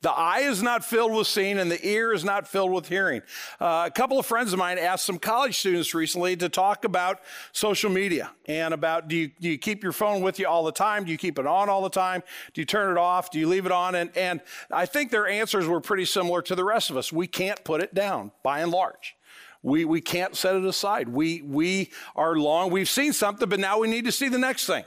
The 0.01 0.11
eye 0.11 0.41
is 0.41 0.61
not 0.61 0.85
filled 0.85 1.11
with 1.11 1.25
seeing 1.25 1.57
and 1.57 1.71
the 1.71 1.87
ear 1.87 2.13
is 2.13 2.23
not 2.23 2.47
filled 2.47 2.71
with 2.71 2.87
hearing. 2.87 3.21
Uh, 3.59 3.85
a 3.87 3.91
couple 3.91 4.19
of 4.19 4.27
friends 4.27 4.53
of 4.53 4.59
mine 4.59 4.77
asked 4.77 5.05
some 5.05 5.17
college 5.17 5.57
students 5.57 5.93
recently 5.95 6.35
to 6.37 6.49
talk 6.49 6.85
about 6.85 7.19
social 7.51 7.89
media 7.89 8.29
and 8.45 8.75
about 8.75 9.07
do 9.07 9.15
you, 9.15 9.31
do 9.39 9.49
you 9.49 9.57
keep 9.57 9.81
your 9.81 9.91
phone 9.91 10.21
with 10.21 10.37
you 10.37 10.47
all 10.47 10.63
the 10.63 10.71
time? 10.71 11.03
Do 11.03 11.11
you 11.11 11.17
keep 11.17 11.39
it 11.39 11.47
on 11.47 11.67
all 11.67 11.81
the 11.81 11.89
time? 11.89 12.21
Do 12.53 12.61
you 12.61 12.65
turn 12.65 12.91
it 12.91 12.99
off? 12.99 13.31
Do 13.31 13.39
you 13.39 13.47
leave 13.47 13.65
it 13.65 13.71
on? 13.71 13.95
And, 13.95 14.15
and 14.15 14.41
I 14.71 14.85
think 14.85 15.09
their 15.09 15.27
answers 15.27 15.65
were 15.67 15.81
pretty 15.81 16.05
similar 16.05 16.43
to 16.43 16.55
the 16.55 16.63
rest 16.63 16.91
of 16.91 16.97
us. 16.97 17.11
We 17.11 17.25
can't 17.25 17.63
put 17.63 17.81
it 17.81 17.95
down 17.95 18.31
by 18.43 18.59
and 18.59 18.71
large. 18.71 19.15
We, 19.63 19.83
we 19.83 20.01
can't 20.01 20.35
set 20.35 20.55
it 20.55 20.63
aside. 20.63 21.09
We, 21.09 21.41
we 21.41 21.91
are 22.15 22.35
long, 22.35 22.69
we've 22.69 22.87
seen 22.87 23.13
something, 23.13 23.49
but 23.49 23.59
now 23.59 23.79
we 23.79 23.87
need 23.87 24.05
to 24.05 24.11
see 24.11 24.29
the 24.29 24.37
next 24.37 24.67
thing. 24.67 24.85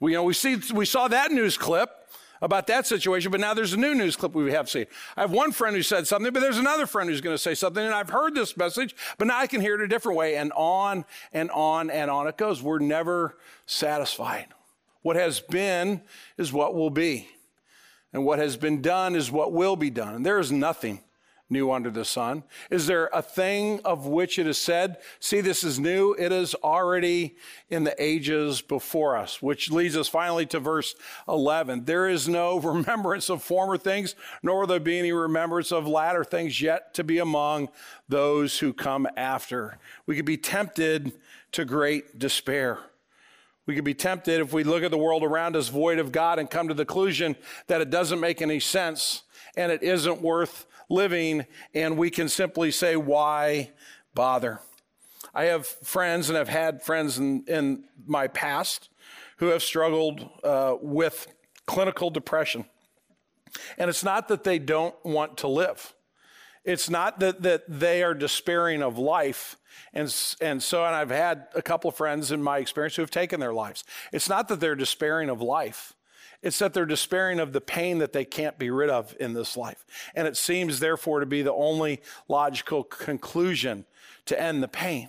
We, 0.00 0.12
you 0.12 0.18
know, 0.18 0.24
we, 0.24 0.34
see, 0.34 0.60
we 0.74 0.84
saw 0.84 1.08
that 1.08 1.32
news 1.32 1.56
clip 1.56 1.90
about 2.44 2.66
that 2.66 2.86
situation, 2.86 3.30
but 3.30 3.40
now 3.40 3.54
there's 3.54 3.72
a 3.72 3.78
new 3.78 3.94
news 3.94 4.16
clip 4.16 4.34
we 4.34 4.52
have 4.52 4.68
seen. 4.68 4.84
I 5.16 5.22
have 5.22 5.30
one 5.30 5.50
friend 5.50 5.74
who 5.74 5.82
said 5.82 6.06
something, 6.06 6.30
but 6.30 6.40
there's 6.40 6.58
another 6.58 6.84
friend 6.86 7.08
who's 7.08 7.22
going 7.22 7.34
to 7.34 7.42
say 7.42 7.54
something, 7.54 7.82
and 7.82 7.94
I've 7.94 8.10
heard 8.10 8.34
this 8.34 8.54
message, 8.56 8.94
but 9.16 9.26
now 9.26 9.38
I 9.38 9.46
can 9.46 9.62
hear 9.62 9.74
it 9.74 9.80
a 9.80 9.88
different 9.88 10.18
way, 10.18 10.36
and 10.36 10.52
on 10.54 11.06
and 11.32 11.50
on 11.50 11.88
and 11.88 12.10
on 12.10 12.28
it 12.28 12.36
goes. 12.36 12.62
We're 12.62 12.80
never 12.80 13.38
satisfied. 13.64 14.48
What 15.00 15.16
has 15.16 15.40
been 15.40 16.02
is 16.36 16.52
what 16.52 16.74
will 16.74 16.90
be, 16.90 17.28
and 18.12 18.26
what 18.26 18.38
has 18.38 18.58
been 18.58 18.82
done 18.82 19.16
is 19.16 19.32
what 19.32 19.52
will 19.52 19.76
be 19.76 19.88
done. 19.88 20.14
And 20.14 20.26
there 20.26 20.38
is 20.38 20.52
nothing 20.52 21.00
new 21.54 21.72
under 21.72 21.90
the 21.90 22.04
sun? 22.04 22.42
Is 22.70 22.86
there 22.86 23.08
a 23.14 23.22
thing 23.22 23.80
of 23.82 24.06
which 24.06 24.38
it 24.38 24.46
is 24.46 24.58
said, 24.58 24.98
see, 25.20 25.40
this 25.40 25.64
is 25.64 25.80
new? 25.80 26.14
It 26.18 26.32
is 26.32 26.54
already 26.56 27.36
in 27.70 27.84
the 27.84 27.94
ages 28.02 28.60
before 28.60 29.16
us, 29.16 29.40
which 29.40 29.70
leads 29.70 29.96
us 29.96 30.08
finally 30.08 30.44
to 30.46 30.60
verse 30.60 30.94
11. 31.26 31.86
There 31.86 32.06
is 32.06 32.28
no 32.28 32.58
remembrance 32.60 33.30
of 33.30 33.42
former 33.42 33.78
things, 33.78 34.14
nor 34.42 34.60
will 34.60 34.66
there 34.66 34.80
be 34.80 34.98
any 34.98 35.12
remembrance 35.12 35.72
of 35.72 35.88
latter 35.88 36.24
things 36.24 36.60
yet 36.60 36.92
to 36.94 37.04
be 37.04 37.18
among 37.18 37.70
those 38.06 38.58
who 38.58 38.74
come 38.74 39.08
after. 39.16 39.78
We 40.04 40.16
could 40.16 40.26
be 40.26 40.36
tempted 40.36 41.14
to 41.52 41.64
great 41.64 42.18
despair. 42.18 42.80
We 43.66 43.74
could 43.74 43.84
be 43.84 43.94
tempted 43.94 44.40
if 44.40 44.52
we 44.52 44.62
look 44.62 44.82
at 44.82 44.90
the 44.90 44.98
world 44.98 45.22
around 45.22 45.56
us 45.56 45.68
void 45.68 45.98
of 45.98 46.12
God 46.12 46.38
and 46.38 46.50
come 46.50 46.68
to 46.68 46.74
the 46.74 46.84
conclusion 46.84 47.36
that 47.68 47.80
it 47.80 47.88
doesn't 47.88 48.20
make 48.20 48.42
any 48.42 48.60
sense 48.60 49.22
and 49.56 49.72
it 49.72 49.82
isn't 49.82 50.20
worth 50.20 50.66
living, 50.88 51.46
and 51.74 51.96
we 51.96 52.10
can 52.10 52.28
simply 52.28 52.70
say, 52.70 52.96
Why 52.96 53.70
bother? 54.14 54.60
I 55.34 55.44
have 55.44 55.66
friends 55.66 56.28
and 56.28 56.38
I've 56.38 56.48
had 56.48 56.82
friends 56.82 57.18
in, 57.18 57.44
in 57.48 57.84
my 58.06 58.28
past 58.28 58.88
who 59.38 59.46
have 59.46 59.62
struggled 59.62 60.28
uh, 60.44 60.76
with 60.80 61.26
clinical 61.66 62.10
depression. 62.10 62.66
And 63.78 63.88
it's 63.88 64.04
not 64.04 64.28
that 64.28 64.44
they 64.44 64.58
don't 64.58 64.94
want 65.04 65.38
to 65.38 65.48
live. 65.48 65.94
It's 66.64 66.88
not 66.88 67.20
that, 67.20 67.42
that 67.42 67.64
they 67.68 68.02
are 68.02 68.14
despairing 68.14 68.82
of 68.82 68.96
life. 68.96 69.56
And, 69.92 70.14
and 70.40 70.62
so, 70.62 70.84
and 70.84 70.94
I've 70.94 71.10
had 71.10 71.46
a 71.54 71.62
couple 71.62 71.88
of 71.88 71.96
friends 71.96 72.32
in 72.32 72.42
my 72.42 72.58
experience 72.58 72.96
who 72.96 73.02
have 73.02 73.10
taken 73.10 73.40
their 73.40 73.52
lives. 73.52 73.84
It's 74.12 74.28
not 74.28 74.48
that 74.48 74.60
they're 74.60 74.74
despairing 74.74 75.28
of 75.28 75.42
life. 75.42 75.94
It's 76.44 76.58
that 76.58 76.74
they're 76.74 76.84
despairing 76.84 77.40
of 77.40 77.54
the 77.54 77.60
pain 77.62 77.98
that 77.98 78.12
they 78.12 78.26
can't 78.26 78.58
be 78.58 78.68
rid 78.68 78.90
of 78.90 79.16
in 79.18 79.32
this 79.32 79.56
life. 79.56 79.86
And 80.14 80.28
it 80.28 80.36
seems, 80.36 80.78
therefore, 80.78 81.20
to 81.20 81.26
be 81.26 81.40
the 81.40 81.54
only 81.54 82.02
logical 82.28 82.84
conclusion 82.84 83.86
to 84.26 84.40
end 84.40 84.62
the 84.62 84.68
pain. 84.68 85.08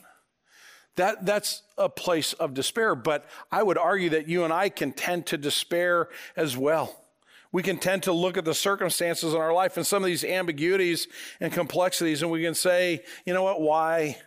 That, 0.95 1.25
that's 1.25 1.63
a 1.77 1.89
place 1.89 2.31
of 2.31 2.53
despair. 2.53 2.95
But 2.95 3.25
I 3.51 3.63
would 3.63 3.77
argue 3.77 4.09
that 4.11 4.29
you 4.29 4.45
and 4.45 4.53
I 4.53 4.69
can 4.69 4.93
tend 4.93 5.25
to 5.27 5.37
despair 5.37 6.07
as 6.37 6.55
well. 6.55 7.03
We 7.51 7.63
can 7.63 7.79
tend 7.79 8.03
to 8.03 8.13
look 8.13 8.37
at 8.37 8.45
the 8.45 8.53
circumstances 8.53 9.33
in 9.33 9.39
our 9.39 9.53
life 9.53 9.75
and 9.75 9.85
some 9.85 10.03
of 10.03 10.07
these 10.07 10.23
ambiguities 10.23 11.09
and 11.41 11.51
complexities, 11.51 12.21
and 12.21 12.31
we 12.31 12.43
can 12.43 12.55
say, 12.55 13.03
you 13.25 13.33
know 13.33 13.43
what, 13.43 13.59
why 13.59 14.17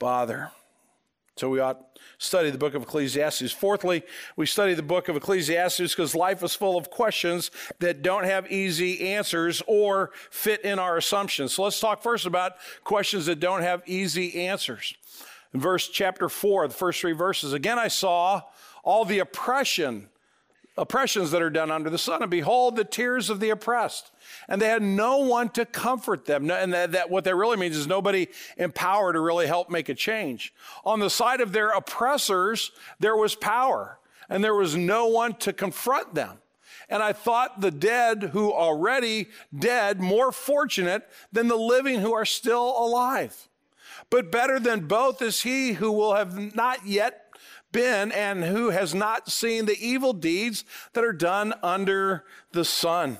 bother? 0.00 0.50
So 1.36 1.50
we 1.50 1.60
ought 1.60 1.98
study 2.16 2.48
the 2.48 2.56
book 2.56 2.74
of 2.74 2.82
Ecclesiastes. 2.82 3.52
Fourthly, 3.52 4.02
we 4.36 4.46
study 4.46 4.72
the 4.72 4.82
book 4.82 5.08
of 5.08 5.16
Ecclesiastes 5.16 5.94
because 5.94 6.14
life 6.14 6.42
is 6.42 6.54
full 6.54 6.78
of 6.78 6.88
questions 6.88 7.50
that 7.78 8.00
don't 8.00 8.24
have 8.24 8.50
easy 8.50 9.08
answers 9.08 9.62
or 9.66 10.12
fit 10.30 10.62
in 10.62 10.78
our 10.78 10.96
assumptions. 10.96 11.52
So 11.52 11.64
let's 11.64 11.78
talk 11.78 12.02
first 12.02 12.24
about 12.24 12.52
questions 12.84 13.26
that 13.26 13.38
don't 13.38 13.60
have 13.60 13.82
easy 13.84 14.46
answers. 14.46 14.94
In 15.52 15.60
verse 15.60 15.88
chapter 15.88 16.30
4, 16.30 16.68
the 16.68 16.74
first 16.74 17.00
three 17.02 17.12
verses, 17.12 17.52
again 17.52 17.78
I 17.78 17.88
saw 17.88 18.42
all 18.82 19.04
the 19.04 19.18
oppression 19.18 20.08
oppressions 20.76 21.30
that 21.30 21.42
are 21.42 21.50
done 21.50 21.70
under 21.70 21.90
the 21.90 21.98
sun 21.98 22.22
and 22.22 22.30
behold 22.30 22.76
the 22.76 22.84
tears 22.84 23.30
of 23.30 23.40
the 23.40 23.50
oppressed 23.50 24.10
and 24.48 24.60
they 24.60 24.68
had 24.68 24.82
no 24.82 25.18
one 25.18 25.48
to 25.50 25.64
comfort 25.64 26.24
them. 26.24 26.50
And 26.50 26.72
that, 26.72 26.92
that, 26.92 27.10
what 27.10 27.24
that 27.24 27.34
really 27.34 27.56
means 27.56 27.76
is 27.76 27.86
nobody 27.86 28.28
empowered 28.56 29.14
to 29.14 29.20
really 29.20 29.46
help 29.46 29.70
make 29.70 29.88
a 29.88 29.94
change. 29.94 30.54
On 30.84 31.00
the 31.00 31.10
side 31.10 31.40
of 31.40 31.52
their 31.52 31.70
oppressors, 31.70 32.72
there 33.00 33.16
was 33.16 33.34
power, 33.34 33.98
and 34.28 34.42
there 34.42 34.54
was 34.54 34.76
no 34.76 35.06
one 35.06 35.34
to 35.34 35.52
confront 35.52 36.14
them. 36.14 36.38
And 36.88 37.02
I 37.02 37.12
thought 37.12 37.60
the 37.60 37.72
dead 37.72 38.30
who 38.32 38.52
already 38.52 39.28
dead 39.56 40.00
more 40.00 40.30
fortunate 40.30 41.08
than 41.32 41.48
the 41.48 41.56
living 41.56 42.00
who 42.00 42.14
are 42.14 42.24
still 42.24 42.76
alive. 42.78 43.48
But 44.08 44.30
better 44.30 44.60
than 44.60 44.86
both 44.86 45.20
is 45.20 45.42
he 45.42 45.72
who 45.72 45.90
will 45.90 46.14
have 46.14 46.54
not 46.54 46.86
yet 46.86 47.25
been 47.72 48.12
and 48.12 48.44
who 48.44 48.70
has 48.70 48.94
not 48.94 49.30
seen 49.30 49.66
the 49.66 49.78
evil 49.78 50.12
deeds 50.12 50.64
that 50.92 51.04
are 51.04 51.12
done 51.12 51.54
under 51.62 52.24
the 52.52 52.64
sun. 52.64 53.18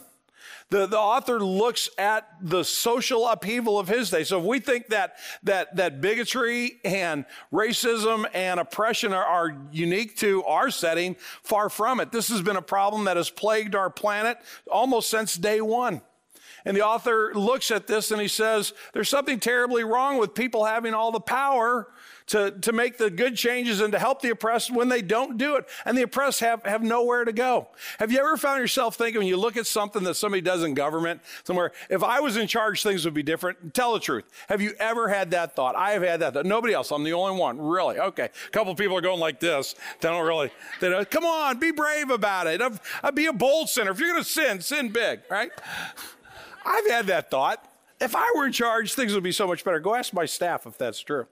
The, 0.69 0.87
the 0.87 0.99
author 0.99 1.39
looks 1.39 1.89
at 1.97 2.29
the 2.41 2.65
social 2.65 3.29
upheaval 3.29 3.79
of 3.79 3.87
his 3.87 4.11
day. 4.11 4.25
So 4.25 4.41
if 4.41 4.45
we 4.45 4.59
think 4.59 4.89
that, 4.89 5.17
that, 5.45 5.77
that 5.77 6.01
bigotry 6.01 6.81
and 6.85 7.25
racism 7.53 8.27
and 8.35 8.59
oppression 8.59 9.13
are, 9.13 9.25
are 9.25 9.57
unique 9.71 10.17
to 10.19 10.43
our 10.43 10.71
setting, 10.71 11.15
far 11.45 11.69
from 11.69 12.01
it. 12.01 12.11
This 12.11 12.29
has 12.31 12.43
been 12.43 12.57
a 12.57 12.63
problem 12.63 13.05
that 13.05 13.17
has 13.17 13.31
plagued 13.31 13.77
our 13.77 13.91
planet 13.91 14.39
almost 14.69 15.09
since 15.09 15.37
day 15.37 15.61
one. 15.61 16.03
And 16.65 16.77
the 16.77 16.85
author 16.85 17.33
looks 17.33 17.71
at 17.71 17.87
this 17.87 18.11
and 18.11 18.21
he 18.21 18.27
says, 18.27 18.73
There's 18.93 19.09
something 19.09 19.39
terribly 19.39 19.85
wrong 19.85 20.19
with 20.19 20.35
people 20.35 20.65
having 20.65 20.95
all 20.95 21.13
the 21.13 21.21
power 21.21 21.87
to, 22.29 22.51
to 22.51 22.73
make 22.73 22.99
the 22.99 23.11
good 23.11 23.37
changes 23.37 23.81
and 23.81 23.93
to 23.93 23.99
help 23.99 24.21
the 24.21 24.31
oppressed 24.31 24.71
when 24.71 24.89
they 24.89 25.03
don't 25.03 25.39
do 25.39 25.57
it. 25.57 25.67
And 25.85 25.97
the 25.97 26.03
oppressed 26.03 26.41
have, 26.41 26.65
have 26.65 26.83
nowhere 26.83 27.25
to 27.25 27.33
go. 27.33 27.69
Have 27.99 28.11
you 28.11 28.19
ever 28.19 28.37
found 28.37 28.61
yourself 28.61 28.97
thinking 28.97 29.21
when 29.21 29.29
you 29.29 29.37
look 29.37 29.57
at 29.57 29.67
something 29.67 30.03
that 30.05 30.15
somebody 30.15 30.41
does 30.41 30.63
in 30.63 30.75
government 30.75 31.21
somewhere, 31.45 31.73
if 31.89 32.03
I 32.03 32.21
was 32.21 32.37
in 32.37 32.47
charge, 32.47 32.83
things 32.83 33.05
would 33.05 33.15
be 33.15 33.23
different? 33.23 33.75
Tell 33.75 33.93
the 33.95 34.01
truth. 34.01 34.25
Have 34.49 34.61
you 34.61 34.75
ever 34.79 35.09
had 35.09 35.31
that 35.31 35.55
thought? 35.55 35.77
I 35.77 35.93
have 35.93 36.03
had 36.03 36.21
that 36.21 36.35
thought. 36.35 36.47
Nobody 36.47 36.75
else. 36.75 36.91
I'm 36.91 37.05
the 37.05 37.13
only 37.13 37.39
one. 37.39 37.61
Really? 37.61 37.99
Okay. 37.99 38.29
A 38.47 38.51
couple 38.51 38.75
people 38.75 38.97
are 38.97 39.03
going 39.03 39.21
like 39.21 39.41
this. 39.41 39.75
They 40.01 40.09
don't 40.09 40.27
really, 40.27 40.51
they 40.81 40.89
don't, 40.89 41.09
come 41.11 41.25
on, 41.25 41.59
be 41.59 41.71
brave 41.71 42.11
about 42.11 42.47
it. 42.47 42.61
I'd 42.61 42.81
uh, 43.03 43.11
be 43.13 43.27
a 43.27 43.33
bold 43.33 43.69
sinner. 43.69 43.93
If 43.93 44.01
you're 44.01 44.11
going 44.11 44.23
to 44.23 44.29
sin, 44.29 44.61
sin 44.61 44.89
big, 44.89 45.21
right? 45.31 45.51
I've 46.65 46.87
had 46.89 47.07
that 47.07 47.31
thought. 47.31 47.65
If 48.01 48.15
I 48.15 48.33
were 48.37 48.47
in 48.47 48.53
charge, 48.53 48.93
things 48.95 49.15
would 49.15 49.23
be 49.23 49.33
so 49.33 49.47
much 49.47 49.65
better. 49.65 49.81
Go 49.81 49.95
ask 49.95 50.13
my 50.13 50.27
staff 50.27 50.67
if 50.67 50.77
that's 50.77 51.01
true. 51.01 51.27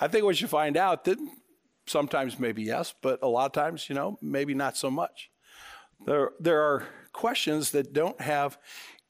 I 0.00 0.08
think 0.08 0.24
what 0.24 0.40
you 0.40 0.48
find 0.48 0.76
out 0.76 1.04
that 1.04 1.18
sometimes 1.86 2.38
maybe 2.38 2.62
yes, 2.62 2.94
but 3.02 3.20
a 3.22 3.28
lot 3.28 3.46
of 3.46 3.52
times, 3.52 3.88
you 3.88 3.94
know, 3.94 4.18
maybe 4.22 4.54
not 4.54 4.76
so 4.76 4.90
much. 4.90 5.30
There, 6.06 6.30
there 6.40 6.62
are 6.62 6.86
questions 7.12 7.70
that 7.70 7.92
don't 7.92 8.20
have 8.20 8.58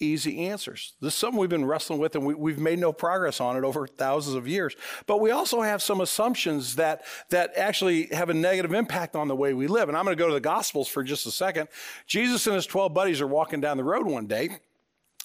easy 0.01 0.47
answers. 0.47 0.95
This 1.01 1.15
is 1.15 1.19
something 1.19 1.39
we've 1.39 1.49
been 1.49 1.65
wrestling 1.65 1.99
with, 1.99 2.15
and 2.17 2.27
we, 2.27 2.53
have 2.53 2.61
made 2.61 2.79
no 2.79 2.93
progress 2.93 3.41
on 3.41 3.57
it 3.57 3.65
over 3.65 3.87
thousands 3.87 4.37
of 4.37 4.47
years. 4.47 4.75
But 5.07 5.21
we 5.21 5.31
also 5.31 5.63
have 5.63 5.83
some 5.83 6.01
assumptions 6.01 6.77
that, 6.77 7.05
that 7.31 7.53
actually 7.57 8.09
have 8.09 8.29
a 8.29 8.35
negative 8.35 8.75
impact 8.75 9.17
on 9.17 9.29
the 9.29 9.37
way 9.37 9.55
we 9.55 9.67
live. 9.67 9.89
And 9.89 9.97
I'm 9.97 10.05
going 10.05 10.17
to 10.17 10.23
go 10.23 10.29
to 10.29 10.35
the 10.35 10.41
Gospels 10.41 10.89
for 10.89 11.03
just 11.03 11.27
a 11.27 11.31
second. 11.31 11.69
Jesus 12.07 12.47
and 12.47 12.57
his 12.57 12.67
12 12.67 12.93
buddies 12.93 13.21
are 13.21 13.27
walking 13.27 13.61
down 13.61 13.77
the 13.77 13.85
road 13.85 14.07
one 14.07 14.27
day 14.27 14.59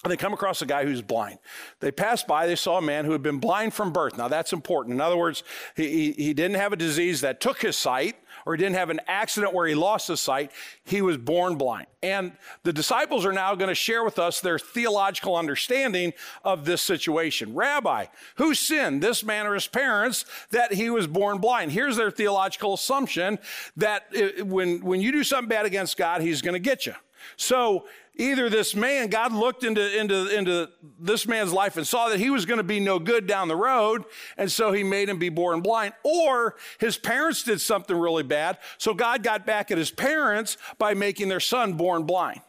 they 0.04 0.16
come 0.16 0.32
across 0.32 0.62
a 0.62 0.66
guy 0.66 0.84
who's 0.84 1.02
blind. 1.02 1.38
They 1.80 1.92
passed 1.92 2.26
by, 2.26 2.46
they 2.46 2.56
saw 2.56 2.78
a 2.78 2.82
man 2.82 3.04
who 3.04 3.12
had 3.12 3.22
been 3.22 3.38
blind 3.38 3.74
from 3.74 3.92
birth. 3.92 4.16
Now, 4.16 4.28
that's 4.28 4.52
important. 4.54 4.94
In 4.94 5.00
other 5.00 5.16
words, 5.16 5.42
he, 5.76 6.12
he, 6.12 6.32
didn't 6.32 6.56
have 6.56 6.72
a 6.72 6.76
disease 6.76 7.20
that 7.20 7.38
took 7.38 7.60
his 7.60 7.76
sight, 7.76 8.16
or 8.46 8.54
he 8.54 8.58
didn't 8.58 8.76
have 8.76 8.88
an 8.88 9.00
accident 9.06 9.52
where 9.52 9.66
he 9.66 9.74
lost 9.74 10.08
his 10.08 10.18
sight. 10.18 10.52
He 10.84 11.02
was 11.02 11.18
born 11.18 11.56
blind. 11.56 11.86
And 12.02 12.32
the 12.62 12.72
disciples 12.72 13.26
are 13.26 13.32
now 13.32 13.54
going 13.54 13.68
to 13.68 13.74
share 13.74 14.02
with 14.02 14.18
us 14.18 14.40
their 14.40 14.58
theological 14.58 15.36
understanding 15.36 16.14
of 16.44 16.64
this 16.64 16.80
situation. 16.80 17.54
Rabbi, 17.54 18.06
who 18.36 18.54
sinned, 18.54 19.02
this 19.02 19.22
man 19.22 19.46
or 19.46 19.52
his 19.52 19.66
parents, 19.66 20.24
that 20.50 20.72
he 20.72 20.88
was 20.88 21.06
born 21.08 21.38
blind? 21.38 21.72
Here's 21.72 21.96
their 21.96 22.10
theological 22.10 22.72
assumption 22.72 23.38
that 23.76 24.06
it, 24.12 24.46
when, 24.46 24.80
when 24.80 25.02
you 25.02 25.12
do 25.12 25.24
something 25.24 25.50
bad 25.50 25.66
against 25.66 25.98
God, 25.98 26.22
he's 26.22 26.40
going 26.40 26.54
to 26.54 26.58
get 26.58 26.86
you. 26.86 26.94
So 27.36 27.86
either 28.16 28.50
this 28.50 28.74
man, 28.74 29.08
God 29.08 29.32
looked 29.32 29.64
into, 29.64 29.98
into, 29.98 30.36
into 30.36 30.68
this 30.98 31.26
man's 31.26 31.52
life 31.52 31.76
and 31.76 31.86
saw 31.86 32.08
that 32.08 32.18
he 32.18 32.30
was 32.30 32.44
going 32.44 32.58
to 32.58 32.64
be 32.64 32.80
no 32.80 32.98
good 32.98 33.26
down 33.26 33.48
the 33.48 33.56
road, 33.56 34.04
and 34.36 34.50
so 34.50 34.72
he 34.72 34.82
made 34.82 35.08
him 35.08 35.18
be 35.18 35.28
born 35.28 35.60
blind, 35.60 35.94
or 36.02 36.56
his 36.78 36.98
parents 36.98 37.42
did 37.42 37.60
something 37.60 37.96
really 37.96 38.22
bad, 38.22 38.58
so 38.78 38.94
God 38.94 39.22
got 39.22 39.46
back 39.46 39.70
at 39.70 39.78
his 39.78 39.90
parents 39.90 40.56
by 40.78 40.94
making 40.94 41.28
their 41.28 41.40
son 41.40 41.74
born 41.74 42.04
blind. 42.04 42.40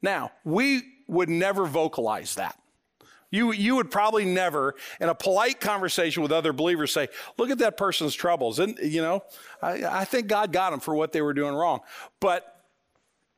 Now, 0.00 0.32
we 0.44 0.82
would 1.06 1.28
never 1.28 1.66
vocalize 1.66 2.34
that. 2.36 2.58
You, 3.32 3.52
you 3.52 3.76
would 3.76 3.90
probably 3.90 4.26
never, 4.26 4.74
in 5.00 5.08
a 5.08 5.14
polite 5.14 5.58
conversation 5.58 6.22
with 6.22 6.32
other 6.32 6.52
believers, 6.52 6.92
say, 6.92 7.08
Look 7.38 7.48
at 7.48 7.58
that 7.58 7.78
person's 7.78 8.14
troubles. 8.14 8.58
And, 8.58 8.78
you 8.82 9.00
know, 9.00 9.24
I, 9.62 9.84
I 9.84 10.04
think 10.04 10.26
God 10.26 10.52
got 10.52 10.70
them 10.70 10.80
for 10.80 10.94
what 10.94 11.12
they 11.12 11.22
were 11.22 11.32
doing 11.32 11.54
wrong. 11.54 11.80
But 12.20 12.51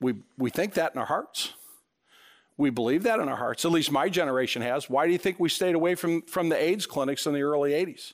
we, 0.05 0.15
we 0.37 0.51
think 0.51 0.75
that 0.75 0.93
in 0.93 1.01
our 1.01 1.07
hearts. 1.07 1.55
We 2.59 2.69
believe 2.69 3.05
that 3.05 3.21
in 3.21 3.29
our 3.29 3.37
hearts. 3.37 3.65
At 3.65 3.71
least 3.73 3.91
my 3.91 4.11
generation 4.11 4.61
has. 4.61 4.91
Why 4.91 5.07
do 5.07 5.13
you 5.13 5.19
think 5.19 5.41
we 5.41 5.49
stayed 5.49 5.75
away 5.75 5.95
from, 5.95 6.21
from 6.23 6.51
the 6.51 6.63
AIDS 6.63 6.85
clinics 6.85 7.27
in 7.27 7.33
the 7.33 7.41
early 7.41 7.71
80s? 7.71 8.13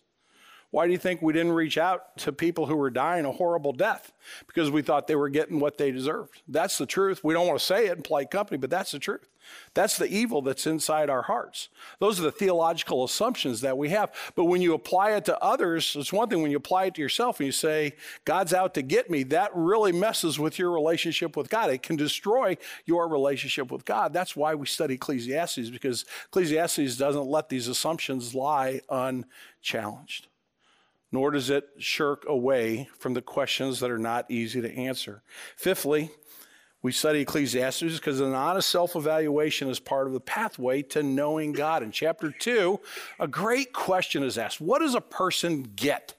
Why 0.70 0.86
do 0.86 0.92
you 0.92 0.98
think 0.98 1.20
we 1.20 1.32
didn't 1.32 1.52
reach 1.52 1.78
out 1.78 2.16
to 2.18 2.32
people 2.32 2.66
who 2.66 2.76
were 2.76 2.90
dying 2.90 3.24
a 3.24 3.32
horrible 3.32 3.72
death? 3.72 4.12
Because 4.46 4.70
we 4.70 4.82
thought 4.82 5.08
they 5.08 5.16
were 5.16 5.28
getting 5.28 5.58
what 5.58 5.78
they 5.78 5.90
deserved. 5.90 6.42
That's 6.46 6.78
the 6.78 6.86
truth. 6.86 7.24
We 7.24 7.34
don't 7.34 7.48
want 7.48 7.58
to 7.58 7.64
say 7.64 7.88
it 7.88 7.96
in 7.96 8.02
polite 8.02 8.30
company, 8.30 8.56
but 8.56 8.70
that's 8.70 8.92
the 8.92 9.00
truth. 9.00 9.28
That's 9.74 9.96
the 9.96 10.06
evil 10.06 10.42
that's 10.42 10.68
inside 10.68 11.10
our 11.10 11.22
hearts. 11.22 11.70
Those 11.98 12.20
are 12.20 12.22
the 12.22 12.30
theological 12.30 13.02
assumptions 13.02 13.62
that 13.62 13.76
we 13.76 13.88
have. 13.88 14.14
But 14.36 14.44
when 14.44 14.62
you 14.62 14.74
apply 14.74 15.12
it 15.12 15.24
to 15.24 15.36
others, 15.42 15.96
it's 15.98 16.12
one 16.12 16.28
thing 16.28 16.40
when 16.40 16.52
you 16.52 16.58
apply 16.58 16.84
it 16.84 16.94
to 16.94 17.02
yourself 17.02 17.40
and 17.40 17.46
you 17.46 17.52
say, 17.52 17.94
God's 18.24 18.54
out 18.54 18.74
to 18.74 18.82
get 18.82 19.10
me, 19.10 19.24
that 19.24 19.50
really 19.54 19.90
messes 19.90 20.38
with 20.38 20.56
your 20.56 20.70
relationship 20.70 21.36
with 21.36 21.50
God. 21.50 21.70
It 21.70 21.82
can 21.82 21.96
destroy 21.96 22.56
your 22.84 23.08
relationship 23.08 23.72
with 23.72 23.84
God. 23.84 24.12
That's 24.12 24.36
why 24.36 24.54
we 24.54 24.66
study 24.66 24.94
Ecclesiastes, 24.94 25.70
because 25.70 26.04
Ecclesiastes 26.26 26.96
doesn't 26.96 27.26
let 27.26 27.48
these 27.48 27.66
assumptions 27.66 28.36
lie 28.36 28.82
unchallenged 28.88 30.28
nor 31.12 31.30
does 31.30 31.50
it 31.50 31.68
shirk 31.78 32.24
away 32.28 32.88
from 32.98 33.14
the 33.14 33.22
questions 33.22 33.80
that 33.80 33.90
are 33.90 33.98
not 33.98 34.30
easy 34.30 34.60
to 34.60 34.72
answer. 34.72 35.22
Fifthly, 35.56 36.10
we 36.82 36.92
study 36.92 37.20
Ecclesiastes 37.20 37.96
because 37.96 38.20
an 38.20 38.32
honest 38.32 38.70
self 38.70 38.96
evaluation 38.96 39.68
is 39.68 39.78
part 39.78 40.06
of 40.06 40.14
the 40.14 40.20
pathway 40.20 40.80
to 40.82 41.02
knowing 41.02 41.52
God. 41.52 41.82
In 41.82 41.92
chapter 41.92 42.30
2, 42.30 42.80
a 43.18 43.28
great 43.28 43.74
question 43.74 44.22
is 44.22 44.38
asked 44.38 44.62
What 44.62 44.78
does 44.78 44.94
a 44.94 45.00
person 45.00 45.72
get 45.76 46.14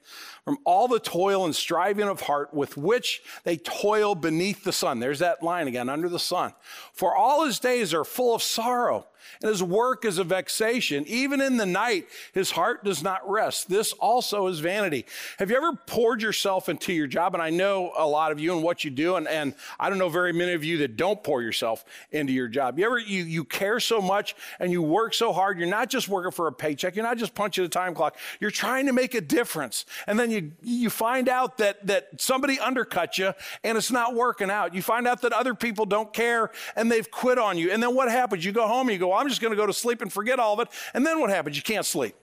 from 0.45 0.59
all 0.63 0.87
the 0.87 0.99
toil 0.99 1.45
and 1.45 1.55
striving 1.55 2.07
of 2.07 2.21
heart 2.21 2.53
with 2.53 2.77
which 2.77 3.23
they 3.43 3.57
toil 3.57 4.13
beneath 4.13 4.63
the 4.63 4.71
sun? 4.71 4.99
There's 4.99 5.19
that 5.19 5.41
line 5.41 5.67
again, 5.67 5.89
under 5.89 6.09
the 6.09 6.19
sun. 6.19 6.53
For 6.93 7.15
all 7.15 7.45
his 7.45 7.57
days 7.57 7.91
are 7.91 8.05
full 8.05 8.35
of 8.35 8.43
sorrow 8.43 9.07
and 9.41 9.49
his 9.49 9.63
work 9.63 10.05
is 10.05 10.17
a 10.17 10.23
vexation. 10.23 11.05
Even 11.07 11.41
in 11.41 11.57
the 11.57 11.65
night, 11.65 12.07
his 12.33 12.51
heart 12.51 12.83
does 12.83 13.03
not 13.03 13.27
rest. 13.29 13.69
This 13.69 13.93
also 13.93 14.47
is 14.47 14.59
vanity. 14.59 15.05
Have 15.39 15.49
you 15.49 15.57
ever 15.57 15.73
poured 15.73 16.21
yourself 16.21 16.69
into 16.69 16.93
your 16.93 17.07
job? 17.07 17.33
And 17.33 17.41
I 17.41 17.49
know 17.49 17.91
a 17.97 18.07
lot 18.07 18.31
of 18.31 18.39
you 18.39 18.53
and 18.53 18.63
what 18.63 18.83
you 18.83 18.91
do, 18.91 19.15
and, 19.15 19.27
and 19.27 19.53
I 19.79 19.89
don't 19.89 19.97
know 19.97 20.09
very 20.09 20.33
many 20.33 20.53
of 20.53 20.63
you 20.63 20.79
that 20.79 20.97
don't 20.97 21.23
pour 21.23 21.41
yourself 21.41 21.85
into 22.11 22.33
your 22.33 22.47
job. 22.47 22.77
You 22.77 22.85
ever 22.85 22.99
you 22.99 23.23
you 23.23 23.43
care 23.43 23.79
so 23.79 24.01
much 24.01 24.35
and 24.59 24.71
you 24.71 24.81
work 24.81 25.13
so 25.13 25.33
hard, 25.33 25.59
you're 25.59 25.67
not 25.67 25.89
just 25.89 26.07
working 26.07 26.31
for 26.31 26.47
a 26.47 26.53
paycheck, 26.53 26.95
you're 26.95 27.05
not 27.05 27.17
just 27.17 27.33
punching 27.33 27.63
a 27.65 27.69
time 27.69 27.93
clock, 27.95 28.17
you're 28.39 28.51
trying 28.51 28.85
to 28.87 28.93
make 28.93 29.13
a 29.13 29.21
difference. 29.21 29.85
And 30.07 30.19
then 30.19 30.31
you 30.31 30.51
you 30.61 30.89
find 30.89 31.29
out 31.29 31.57
that 31.57 31.85
that 31.87 32.21
somebody 32.21 32.59
undercut 32.59 33.17
you 33.17 33.33
and 33.63 33.77
it's 33.77 33.91
not 33.91 34.15
working 34.15 34.49
out. 34.49 34.73
You 34.73 34.81
find 34.81 35.07
out 35.07 35.21
that 35.21 35.33
other 35.33 35.53
people 35.53 35.85
don't 35.85 36.11
care 36.13 36.51
and 36.75 36.91
they've 36.91 37.09
quit 37.09 37.37
on 37.37 37.57
you. 37.57 37.71
And 37.71 37.81
then 37.81 37.95
what 37.95 38.09
happens? 38.09 38.45
You 38.45 38.51
go 38.51 38.67
home 38.67 38.87
and 38.87 38.93
you 38.93 38.99
go, 38.99 39.10
Oh, 39.11 39.15
I'm 39.15 39.29
just 39.29 39.41
going 39.41 39.51
to 39.51 39.57
go 39.57 39.65
to 39.65 39.73
sleep 39.73 40.01
and 40.01 40.11
forget 40.11 40.39
all 40.39 40.53
of 40.53 40.59
it. 40.59 40.67
And 40.93 41.05
then 41.05 41.19
what 41.19 41.29
happens? 41.29 41.55
You 41.55 41.63
can't 41.63 41.85
sleep. 41.85 42.15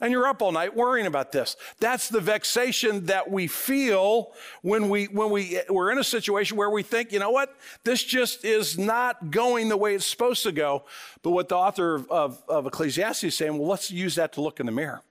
And 0.00 0.10
you're 0.10 0.26
up 0.26 0.42
all 0.42 0.50
night 0.50 0.74
worrying 0.74 1.06
about 1.06 1.30
this. 1.30 1.56
That's 1.78 2.08
the 2.08 2.20
vexation 2.20 3.06
that 3.06 3.30
we 3.30 3.46
feel 3.46 4.32
when 4.62 4.88
we 4.88 5.04
when 5.04 5.30
we 5.30 5.60
we're 5.68 5.92
in 5.92 5.98
a 5.98 6.04
situation 6.04 6.56
where 6.56 6.68
we 6.68 6.82
think, 6.82 7.12
you 7.12 7.20
know 7.20 7.30
what, 7.30 7.56
this 7.84 8.02
just 8.02 8.44
is 8.44 8.76
not 8.76 9.30
going 9.30 9.68
the 9.68 9.76
way 9.76 9.94
it's 9.94 10.04
supposed 10.04 10.42
to 10.42 10.52
go. 10.52 10.84
But 11.22 11.30
what 11.30 11.48
the 11.48 11.56
author 11.56 11.94
of, 11.94 12.10
of, 12.10 12.42
of 12.48 12.66
Ecclesiastes 12.66 13.22
is 13.22 13.34
saying, 13.36 13.56
well, 13.56 13.68
let's 13.68 13.90
use 13.90 14.16
that 14.16 14.32
to 14.32 14.40
look 14.40 14.58
in 14.58 14.66
the 14.66 14.72
mirror. 14.72 15.02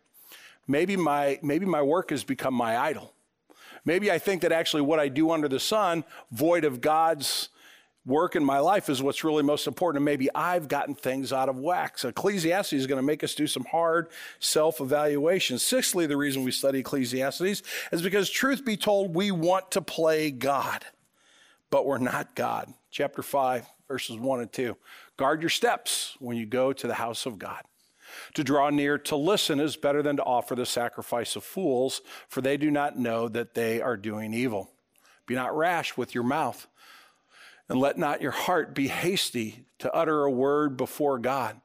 Maybe 0.68 0.98
my 0.98 1.40
maybe 1.42 1.66
my 1.66 1.82
work 1.82 2.10
has 2.10 2.26
become 2.26 2.54
my 2.54 2.78
idol. 2.78 3.14
Maybe 3.86 4.12
I 4.12 4.20
think 4.20 4.42
that 4.42 4.52
actually 4.52 4.82
what 4.82 5.00
I 5.00 5.08
do 5.08 5.32
under 5.32 5.48
the 5.48 5.60
sun, 5.60 6.04
void 6.32 6.66
of 6.66 6.82
God's 6.82 7.50
work 8.06 8.36
in 8.36 8.44
my 8.44 8.60
life 8.60 8.90
is 8.90 9.02
what's 9.02 9.24
really 9.24 9.44
most 9.44 9.68
important. 9.68 10.00
And 10.00 10.06
maybe 10.06 10.30
I've 10.36 10.68
gotten 10.68 10.96
things 10.96 11.32
out 11.32 11.50
of 11.50 11.58
whack. 11.58 11.98
So 11.98 12.10
Ecclesiastes 12.10 12.74
is 12.74 12.88
going 12.88 13.00
to 13.00 13.06
make 13.06 13.24
us 13.24 13.36
do 13.36 13.48
some 13.48 13.66
hard 13.66 14.10
self 14.40 14.82
evaluation. 14.82 15.60
Sixthly, 15.60 16.06
the 16.06 16.18
reason 16.18 16.44
we 16.44 16.52
study 16.52 16.80
Ecclesiastes 16.80 17.64
is 17.92 18.02
because, 18.02 18.30
truth 18.30 18.66
be 18.66 18.78
told, 18.78 19.16
we 19.16 19.32
want 19.32 19.72
to 19.72 19.82
play 19.82 20.32
God, 20.32 20.86
but 21.70 21.86
we're 21.86 21.98
not 21.98 22.36
God. 22.36 22.74
Chapter 22.92 23.24
5, 23.24 23.68
verses 23.88 24.18
1 24.18 24.40
and 24.42 24.52
2. 24.52 24.76
Guard 25.18 25.42
your 25.42 25.50
steps 25.50 26.16
when 26.20 26.38
you 26.38 26.46
go 26.46 26.74
to 26.74 26.88
the 26.88 26.96
house 26.96 27.26
of 27.26 27.40
God. 27.40 27.64
To 28.36 28.44
draw 28.44 28.70
near 28.70 29.00
to 29.00 29.16
listen 29.16 29.60
is 29.60 29.76
better 29.76 30.04
than 30.04 30.18
to 30.18 30.24
offer 30.24 30.54
the 30.54 30.68
sacrifice 30.68 31.36
of 31.36 31.44
fools, 31.44 32.02
for 32.28 32.42
they 32.42 32.58
do 32.58 32.70
not 32.70 33.00
know 33.00 33.28
that 33.28 33.56
they 33.56 33.82
are 33.82 33.98
doing 33.98 34.34
evil. 34.34 34.70
Be 35.26 35.34
not 35.34 35.56
rash 35.58 35.98
with 35.98 36.14
your 36.14 36.24
mouth 36.24 36.68
and 37.74 37.82
let 37.82 37.98
not 37.98 38.22
your 38.22 38.32
heart 38.32 38.76
be 38.76 38.88
hasty 38.88 39.66
to 39.80 39.92
utter 39.96 40.26
a 40.26 40.30
word 40.32 40.78
before 40.78 41.18
God. 41.18 41.60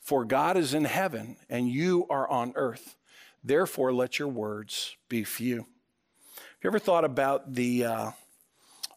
For 0.00 0.24
God 0.24 0.56
is 0.56 0.74
in 0.74 0.84
heaven, 0.84 1.36
and 1.48 1.68
you 1.68 2.08
are 2.10 2.28
on 2.28 2.52
earth. 2.56 2.96
Therefore, 3.44 3.92
let 3.92 4.18
your 4.18 4.26
words 4.26 4.96
be 5.08 5.22
few. 5.22 5.58
Have 5.58 6.58
you 6.60 6.70
ever 6.70 6.80
thought 6.80 7.04
about 7.04 7.54
the, 7.54 7.84
uh, 7.84 8.10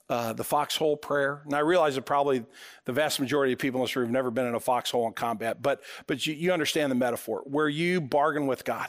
uh, 0.09 0.33
the 0.33 0.43
foxhole 0.43 0.97
prayer? 0.97 1.43
And 1.45 1.53
I 1.53 1.59
realize 1.59 1.93
that 1.93 2.07
probably 2.07 2.43
the 2.85 2.91
vast 2.91 3.19
majority 3.19 3.53
of 3.53 3.59
people 3.59 3.81
in 3.81 3.85
this 3.85 3.95
room 3.95 4.07
have 4.07 4.11
never 4.11 4.31
been 4.31 4.47
in 4.47 4.55
a 4.55 4.59
foxhole 4.59 5.05
in 5.05 5.13
combat, 5.13 5.61
but, 5.61 5.83
but 6.07 6.25
you, 6.25 6.33
you 6.33 6.51
understand 6.51 6.89
the 6.89 6.95
metaphor 6.95 7.43
where 7.45 7.69
you 7.69 8.01
bargain 8.01 8.47
with 8.47 8.65
God 8.65 8.87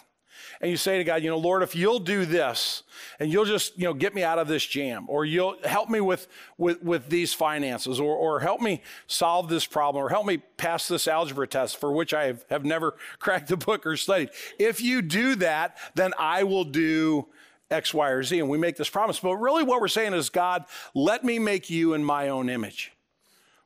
and 0.61 0.71
you 0.71 0.77
say 0.77 0.99
to 0.99 1.05
God, 1.05 1.23
you 1.23 1.31
know, 1.31 1.39
Lord, 1.39 1.63
if 1.63 1.75
you'll 1.75 1.99
do 1.99 2.25
this 2.25 2.83
and 3.19 3.33
you'll 3.33 3.45
just, 3.45 3.79
you 3.79 3.85
know, 3.85 3.95
get 3.95 4.15
me 4.15 4.23
out 4.23 4.39
of 4.39 4.49
this 4.49 4.65
jam 4.65 5.07
or 5.09 5.25
you'll 5.25 5.57
help 5.65 5.89
me 5.89 6.01
with, 6.01 6.29
with, 6.57 6.83
with 6.83 7.09
these 7.09 7.35
finances 7.35 8.01
or, 8.01 8.15
or 8.15 8.41
help 8.41 8.61
me 8.61 8.83
solve 9.07 9.49
this 9.49 9.67
problem 9.67 10.05
or 10.05 10.09
help 10.09 10.27
me 10.27 10.39
pass 10.57 10.89
this 10.89 11.07
algebra 11.07 11.47
test 11.47 11.79
for 11.79 11.93
which 11.93 12.13
I 12.13 12.25
have, 12.25 12.45
have 12.51 12.65
never 12.65 12.97
cracked 13.19 13.49
the 13.49 13.57
book 13.57 13.87
or 13.87 13.97
studied. 13.97 14.31
If 14.59 14.81
you 14.81 15.03
do 15.03 15.35
that, 15.37 15.77
then 15.95 16.13
I 16.19 16.45
will 16.45 16.65
do 16.65 17.27
X, 17.71 17.93
Y, 17.93 18.09
or 18.09 18.23
Z. 18.23 18.39
And 18.39 18.49
we 18.49 18.59
make 18.59 18.77
this 18.77 18.89
promise. 18.89 19.21
But 19.21 19.37
really 19.37 19.63
what 19.63 19.81
we're 19.81 19.89
saying 19.89 20.15
is, 20.15 20.31
God, 20.31 20.65
let 20.95 21.25
me 21.25 21.39
make 21.39 21.71
you 21.71 21.95
in 21.95 22.03
my 22.03 22.29
own 22.29 22.49
image. 22.49 22.93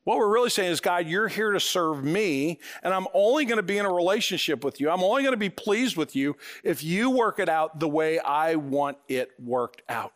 What 0.04 0.18
we're 0.18 0.32
really 0.32 0.50
saying 0.50 0.72
is, 0.72 0.80
God, 0.80 1.06
you're 1.06 1.28
here 1.28 1.52
to 1.52 1.60
serve 1.60 2.02
me, 2.02 2.58
and 2.82 2.92
I'm 2.92 3.06
only 3.14 3.44
going 3.44 3.58
to 3.58 3.62
be 3.62 3.78
in 3.78 3.84
a 3.84 3.92
relationship 3.92 4.64
with 4.64 4.80
you. 4.80 4.90
I'm 4.90 5.02
only 5.02 5.22
going 5.22 5.32
to 5.32 5.38
be 5.38 5.50
pleased 5.50 5.96
with 5.96 6.16
you 6.16 6.36
if 6.64 6.82
you 6.82 7.10
work 7.10 7.38
it 7.38 7.48
out 7.48 7.78
the 7.78 7.88
way 7.88 8.18
I 8.18 8.56
want 8.56 8.98
it 9.08 9.30
worked 9.38 9.82
out. 9.88 10.12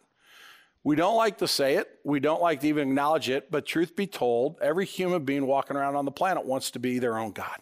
We 0.83 0.96
don't 0.96 1.16
like 1.16 1.38
to 1.38 1.49
say 1.49 1.77
it, 1.77 1.99
we 2.05 2.20
don't 2.20 2.40
like 2.40 2.61
to 2.61 2.68
even 2.68 2.88
acknowledge 2.88 3.29
it, 3.29 3.51
but 3.51 3.66
truth 3.66 3.96
be 3.96 4.07
told, 4.07 4.57
every 4.61 4.87
human 4.87 5.25
being 5.25 5.46
walking 5.46 5.77
around 5.77 5.96
on 5.96 6.05
the 6.05 6.12
planet 6.12 6.44
wants 6.44 6.70
to 6.72 6.79
be 6.79 6.99
their 6.99 7.18
own 7.18 7.33
God. 7.33 7.59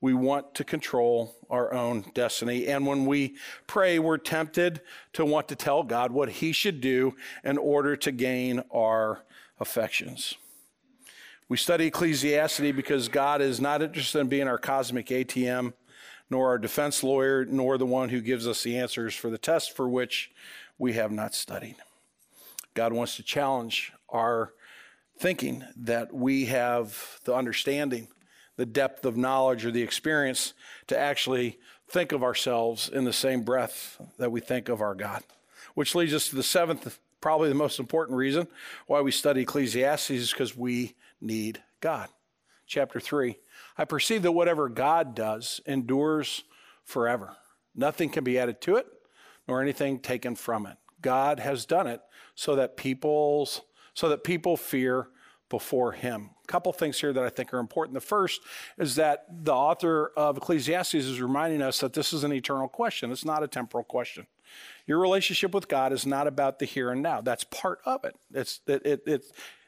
We 0.00 0.12
want 0.12 0.54
to 0.56 0.64
control 0.64 1.34
our 1.48 1.72
own 1.72 2.04
destiny. 2.12 2.66
And 2.66 2.86
when 2.86 3.06
we 3.06 3.36
pray, 3.66 3.98
we're 3.98 4.18
tempted 4.18 4.82
to 5.14 5.24
want 5.24 5.48
to 5.48 5.56
tell 5.56 5.82
God 5.82 6.12
what 6.12 6.28
He 6.28 6.52
should 6.52 6.82
do 6.82 7.16
in 7.42 7.56
order 7.56 7.96
to 7.96 8.12
gain 8.12 8.62
our 8.70 9.24
affections. 9.58 10.36
We 11.46 11.58
study 11.58 11.86
Ecclesiastes 11.86 12.72
because 12.72 13.08
God 13.08 13.42
is 13.42 13.60
not 13.60 13.82
interested 13.82 14.18
in 14.18 14.28
being 14.28 14.48
our 14.48 14.56
cosmic 14.56 15.08
ATM, 15.08 15.74
nor 16.30 16.48
our 16.48 16.58
defense 16.58 17.02
lawyer, 17.02 17.44
nor 17.44 17.76
the 17.76 17.84
one 17.84 18.08
who 18.08 18.22
gives 18.22 18.48
us 18.48 18.62
the 18.62 18.78
answers 18.78 19.14
for 19.14 19.28
the 19.28 19.36
test 19.36 19.76
for 19.76 19.86
which 19.86 20.30
we 20.78 20.94
have 20.94 21.12
not 21.12 21.34
studied. 21.34 21.76
God 22.72 22.94
wants 22.94 23.16
to 23.16 23.22
challenge 23.22 23.92
our 24.08 24.54
thinking 25.18 25.64
that 25.76 26.14
we 26.14 26.46
have 26.46 27.20
the 27.24 27.34
understanding, 27.34 28.08
the 28.56 28.66
depth 28.66 29.04
of 29.04 29.18
knowledge, 29.18 29.66
or 29.66 29.70
the 29.70 29.82
experience 29.82 30.54
to 30.86 30.98
actually 30.98 31.58
think 31.88 32.12
of 32.12 32.22
ourselves 32.22 32.88
in 32.88 33.04
the 33.04 33.12
same 33.12 33.42
breath 33.42 34.00
that 34.18 34.32
we 34.32 34.40
think 34.40 34.70
of 34.70 34.80
our 34.80 34.94
God. 34.94 35.22
Which 35.74 35.94
leads 35.94 36.14
us 36.14 36.28
to 36.28 36.36
the 36.36 36.42
seventh, 36.42 36.98
probably 37.20 37.50
the 37.50 37.54
most 37.54 37.78
important 37.78 38.16
reason 38.16 38.48
why 38.86 39.02
we 39.02 39.10
study 39.10 39.42
Ecclesiastes 39.42 40.10
is 40.10 40.30
because 40.30 40.56
we 40.56 40.94
need 41.20 41.62
God. 41.80 42.08
Chapter 42.66 43.00
3 43.00 43.36
I 43.76 43.84
perceive 43.84 44.22
that 44.22 44.32
whatever 44.32 44.68
God 44.68 45.14
does 45.14 45.60
endures 45.66 46.44
forever. 46.84 47.36
Nothing 47.74 48.08
can 48.08 48.24
be 48.24 48.38
added 48.38 48.60
to 48.62 48.76
it, 48.76 48.86
nor 49.48 49.60
anything 49.60 49.98
taken 49.98 50.36
from 50.36 50.66
it. 50.66 50.76
God 51.00 51.40
has 51.40 51.66
done 51.66 51.86
it 51.86 52.00
so 52.34 52.56
that 52.56 52.76
people's 52.76 53.60
so 53.92 54.08
that 54.08 54.24
people 54.24 54.56
fear 54.56 55.08
before 55.48 55.92
him. 55.92 56.30
A 56.42 56.46
couple 56.46 56.72
things 56.72 57.00
here 57.00 57.12
that 57.12 57.22
I 57.22 57.28
think 57.28 57.54
are 57.54 57.58
important. 57.58 57.94
The 57.94 58.00
first 58.00 58.40
is 58.76 58.96
that 58.96 59.24
the 59.30 59.54
author 59.54 60.10
of 60.16 60.36
Ecclesiastes 60.36 60.94
is 60.94 61.20
reminding 61.20 61.62
us 61.62 61.78
that 61.80 61.92
this 61.92 62.12
is 62.12 62.24
an 62.24 62.32
eternal 62.32 62.66
question. 62.66 63.12
It's 63.12 63.24
not 63.24 63.42
a 63.42 63.48
temporal 63.48 63.84
question. 63.84 64.26
Your 64.86 64.98
relationship 64.98 65.54
with 65.54 65.68
God 65.68 65.92
is 65.92 66.06
not 66.06 66.26
about 66.26 66.58
the 66.58 66.64
here 66.64 66.90
and 66.90 67.02
now. 67.02 67.20
That's 67.20 67.44
part 67.44 67.80
of 67.84 68.04
it. 68.04 68.16
It's 68.32 68.60
it, 68.66 68.84
it, 68.84 69.02
it 69.06 69.24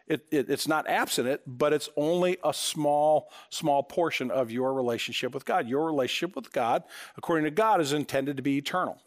it, 0.06 0.26
it, 0.30 0.50
it's 0.50 0.68
not 0.68 0.88
absent 0.88 1.40
but 1.46 1.72
it's 1.72 1.88
only 1.96 2.38
a 2.44 2.54
small, 2.54 3.30
small 3.50 3.82
portion 3.82 4.30
of 4.30 4.50
your 4.50 4.72
relationship 4.72 5.34
with 5.34 5.44
God. 5.44 5.68
Your 5.68 5.86
relationship 5.86 6.36
with 6.36 6.52
God, 6.52 6.84
according 7.16 7.44
to 7.44 7.50
God, 7.50 7.80
is 7.80 7.92
intended 7.92 8.36
to 8.36 8.42
be 8.42 8.58
eternal. 8.58 8.98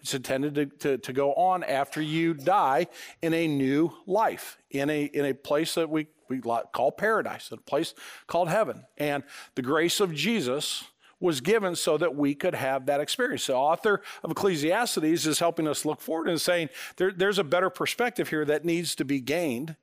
It's 0.00 0.12
intended 0.12 0.54
to, 0.54 0.66
to, 0.66 0.98
to 0.98 1.12
go 1.12 1.32
on 1.32 1.64
after 1.64 2.02
you 2.02 2.34
die 2.34 2.88
in 3.22 3.32
a 3.32 3.48
new 3.48 3.92
life, 4.06 4.58
in 4.70 4.90
a, 4.90 5.04
in 5.04 5.24
a 5.24 5.32
place 5.32 5.74
that 5.76 5.88
we, 5.88 6.08
we 6.28 6.40
call 6.40 6.92
paradise, 6.92 7.50
a 7.50 7.56
place 7.56 7.94
called 8.26 8.50
heaven. 8.50 8.84
And 8.98 9.22
the 9.54 9.62
grace 9.62 10.00
of 10.00 10.14
Jesus 10.14 10.84
was 11.20 11.40
given 11.40 11.74
so 11.74 11.96
that 11.96 12.14
we 12.14 12.34
could 12.34 12.54
have 12.54 12.84
that 12.84 13.00
experience. 13.00 13.46
The 13.46 13.54
author 13.54 14.02
of 14.22 14.30
Ecclesiastes 14.30 14.98
is 15.26 15.38
helping 15.38 15.66
us 15.66 15.86
look 15.86 16.02
forward 16.02 16.28
and 16.28 16.40
saying 16.40 16.68
there, 16.96 17.10
there's 17.10 17.38
a 17.38 17.44
better 17.44 17.70
perspective 17.70 18.28
here 18.28 18.44
that 18.44 18.64
needs 18.64 18.94
to 18.96 19.06
be 19.06 19.20
gained 19.20 19.76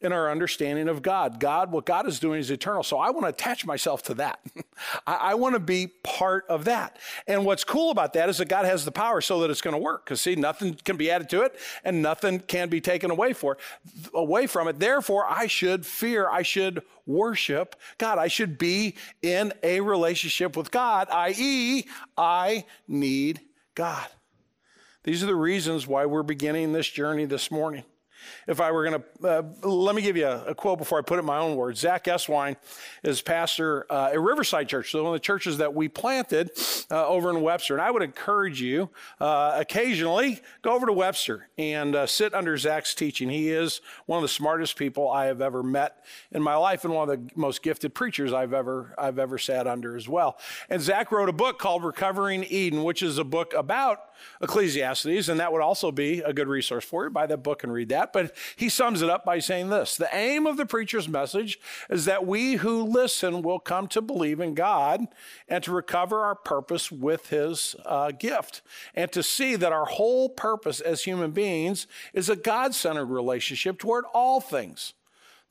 in 0.00 0.12
our 0.12 0.30
understanding 0.30 0.88
of 0.88 1.02
God. 1.02 1.40
God, 1.40 1.72
what 1.72 1.86
God 1.86 2.06
is 2.06 2.20
doing 2.20 2.40
is 2.40 2.50
eternal. 2.50 2.82
So 2.82 2.98
I 2.98 3.10
want 3.10 3.24
to 3.24 3.28
attach 3.28 3.64
myself 3.66 4.02
to 4.04 4.14
that. 4.14 4.40
I, 5.06 5.14
I 5.14 5.34
want 5.34 5.54
to 5.54 5.60
be 5.60 5.88
part 6.02 6.44
of 6.48 6.64
that. 6.66 6.98
And 7.26 7.44
what's 7.44 7.64
cool 7.64 7.90
about 7.90 8.12
that 8.14 8.28
is 8.28 8.38
that 8.38 8.48
God 8.48 8.64
has 8.64 8.84
the 8.84 8.92
power 8.92 9.20
so 9.20 9.40
that 9.40 9.50
it's 9.50 9.60
going 9.60 9.74
to 9.74 9.80
work. 9.80 10.04
Because 10.04 10.20
see, 10.20 10.36
nothing 10.36 10.74
can 10.74 10.96
be 10.96 11.10
added 11.10 11.28
to 11.30 11.42
it 11.42 11.58
and 11.84 12.02
nothing 12.02 12.40
can 12.40 12.68
be 12.68 12.80
taken 12.80 13.10
away 13.10 13.32
for 13.32 13.56
away 14.12 14.46
from 14.46 14.68
it. 14.68 14.78
Therefore, 14.78 15.26
I 15.28 15.46
should 15.46 15.86
fear, 15.86 16.28
I 16.28 16.42
should 16.42 16.82
worship 17.06 17.76
God. 17.98 18.18
I 18.18 18.28
should 18.28 18.58
be 18.58 18.96
in 19.22 19.52
a 19.62 19.80
relationship 19.80 20.56
with 20.56 20.70
God, 20.70 21.08
i.e., 21.10 21.86
I 22.16 22.64
need 22.88 23.40
God. 23.74 24.06
These 25.02 25.22
are 25.22 25.26
the 25.26 25.36
reasons 25.36 25.86
why 25.86 26.06
we're 26.06 26.22
beginning 26.22 26.72
this 26.72 26.88
journey 26.88 27.26
this 27.26 27.50
morning 27.50 27.84
if 28.46 28.60
I 28.60 28.70
were 28.70 28.84
going 28.84 29.02
to, 29.02 29.28
uh, 29.28 29.68
let 29.68 29.94
me 29.94 30.02
give 30.02 30.16
you 30.16 30.26
a, 30.26 30.44
a, 30.46 30.54
quote 30.54 30.78
before 30.78 30.98
I 30.98 31.02
put 31.02 31.16
it 31.16 31.20
in 31.20 31.24
my 31.26 31.38
own 31.38 31.56
words. 31.56 31.80
Zach 31.80 32.04
Eswine 32.04 32.56
is 33.02 33.22
pastor 33.22 33.86
uh, 33.90 34.10
at 34.12 34.20
Riverside 34.20 34.68
Church, 34.68 34.90
so 34.90 35.02
one 35.02 35.14
of 35.14 35.20
the 35.20 35.24
churches 35.24 35.58
that 35.58 35.74
we 35.74 35.88
planted 35.88 36.50
uh, 36.90 37.06
over 37.06 37.30
in 37.30 37.40
Webster. 37.42 37.74
And 37.74 37.82
I 37.82 37.90
would 37.90 38.02
encourage 38.02 38.60
you 38.60 38.90
uh, 39.20 39.56
occasionally 39.56 40.40
go 40.62 40.74
over 40.74 40.86
to 40.86 40.92
Webster 40.92 41.48
and 41.58 41.94
uh, 41.94 42.06
sit 42.06 42.34
under 42.34 42.56
Zach's 42.56 42.94
teaching. 42.94 43.28
He 43.28 43.50
is 43.50 43.80
one 44.06 44.18
of 44.18 44.22
the 44.22 44.28
smartest 44.28 44.76
people 44.76 45.10
I 45.10 45.26
have 45.26 45.40
ever 45.40 45.62
met 45.62 46.04
in 46.32 46.42
my 46.42 46.56
life, 46.56 46.84
and 46.84 46.94
one 46.94 47.08
of 47.08 47.18
the 47.18 47.30
most 47.34 47.62
gifted 47.62 47.94
preachers 47.94 48.32
I've 48.32 48.52
ever 48.52 48.94
I've 48.98 49.18
ever 49.18 49.38
sat 49.38 49.66
under 49.66 49.96
as 49.96 50.08
well. 50.08 50.38
And 50.68 50.80
Zach 50.80 51.12
wrote 51.12 51.28
a 51.28 51.32
book 51.32 51.58
called 51.58 51.84
Recovering 51.84 52.44
Eden, 52.44 52.84
which 52.84 53.02
is 53.02 53.18
a 53.18 53.24
book 53.24 53.54
about 53.54 53.98
Ecclesiastes, 54.40 55.28
and 55.28 55.40
that 55.40 55.52
would 55.52 55.62
also 55.62 55.90
be 55.90 56.20
a 56.20 56.32
good 56.32 56.48
resource 56.48 56.84
for 56.84 57.04
you. 57.04 57.10
Buy 57.10 57.26
that 57.26 57.42
book 57.42 57.64
and 57.64 57.72
read 57.72 57.88
that. 57.90 58.12
But 58.12 58.34
he 58.56 58.68
sums 58.68 59.02
it 59.02 59.10
up 59.10 59.24
by 59.24 59.38
saying 59.38 59.70
this 59.70 59.96
The 59.96 60.08
aim 60.12 60.46
of 60.46 60.56
the 60.56 60.66
preacher's 60.66 61.08
message 61.08 61.58
is 61.90 62.04
that 62.04 62.26
we 62.26 62.54
who 62.54 62.82
listen 62.82 63.42
will 63.42 63.58
come 63.58 63.88
to 63.88 64.02
believe 64.02 64.40
in 64.40 64.54
God 64.54 65.06
and 65.48 65.62
to 65.64 65.72
recover 65.72 66.20
our 66.20 66.34
purpose 66.34 66.90
with 66.90 67.28
his 67.28 67.76
uh, 67.84 68.10
gift, 68.10 68.62
and 68.94 69.10
to 69.12 69.22
see 69.22 69.56
that 69.56 69.72
our 69.72 69.86
whole 69.86 70.28
purpose 70.28 70.80
as 70.80 71.04
human 71.04 71.30
beings 71.30 71.86
is 72.12 72.28
a 72.28 72.36
God 72.36 72.74
centered 72.74 73.06
relationship 73.06 73.78
toward 73.78 74.04
all 74.12 74.40
things. 74.40 74.94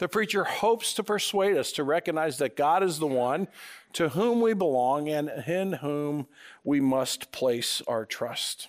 The 0.03 0.09
preacher 0.09 0.43
hopes 0.43 0.93
to 0.95 1.03
persuade 1.03 1.55
us 1.55 1.71
to 1.71 1.83
recognize 1.85 2.37
that 2.39 2.57
God 2.57 2.83
is 2.83 2.99
the 2.99 3.07
one 3.07 3.47
to 3.93 4.09
whom 4.09 4.41
we 4.41 4.53
belong 4.53 5.07
and 5.07 5.29
in 5.47 5.71
whom 5.71 6.27
we 6.65 6.81
must 6.81 7.31
place 7.31 7.81
our 7.87 8.03
trust. 8.03 8.67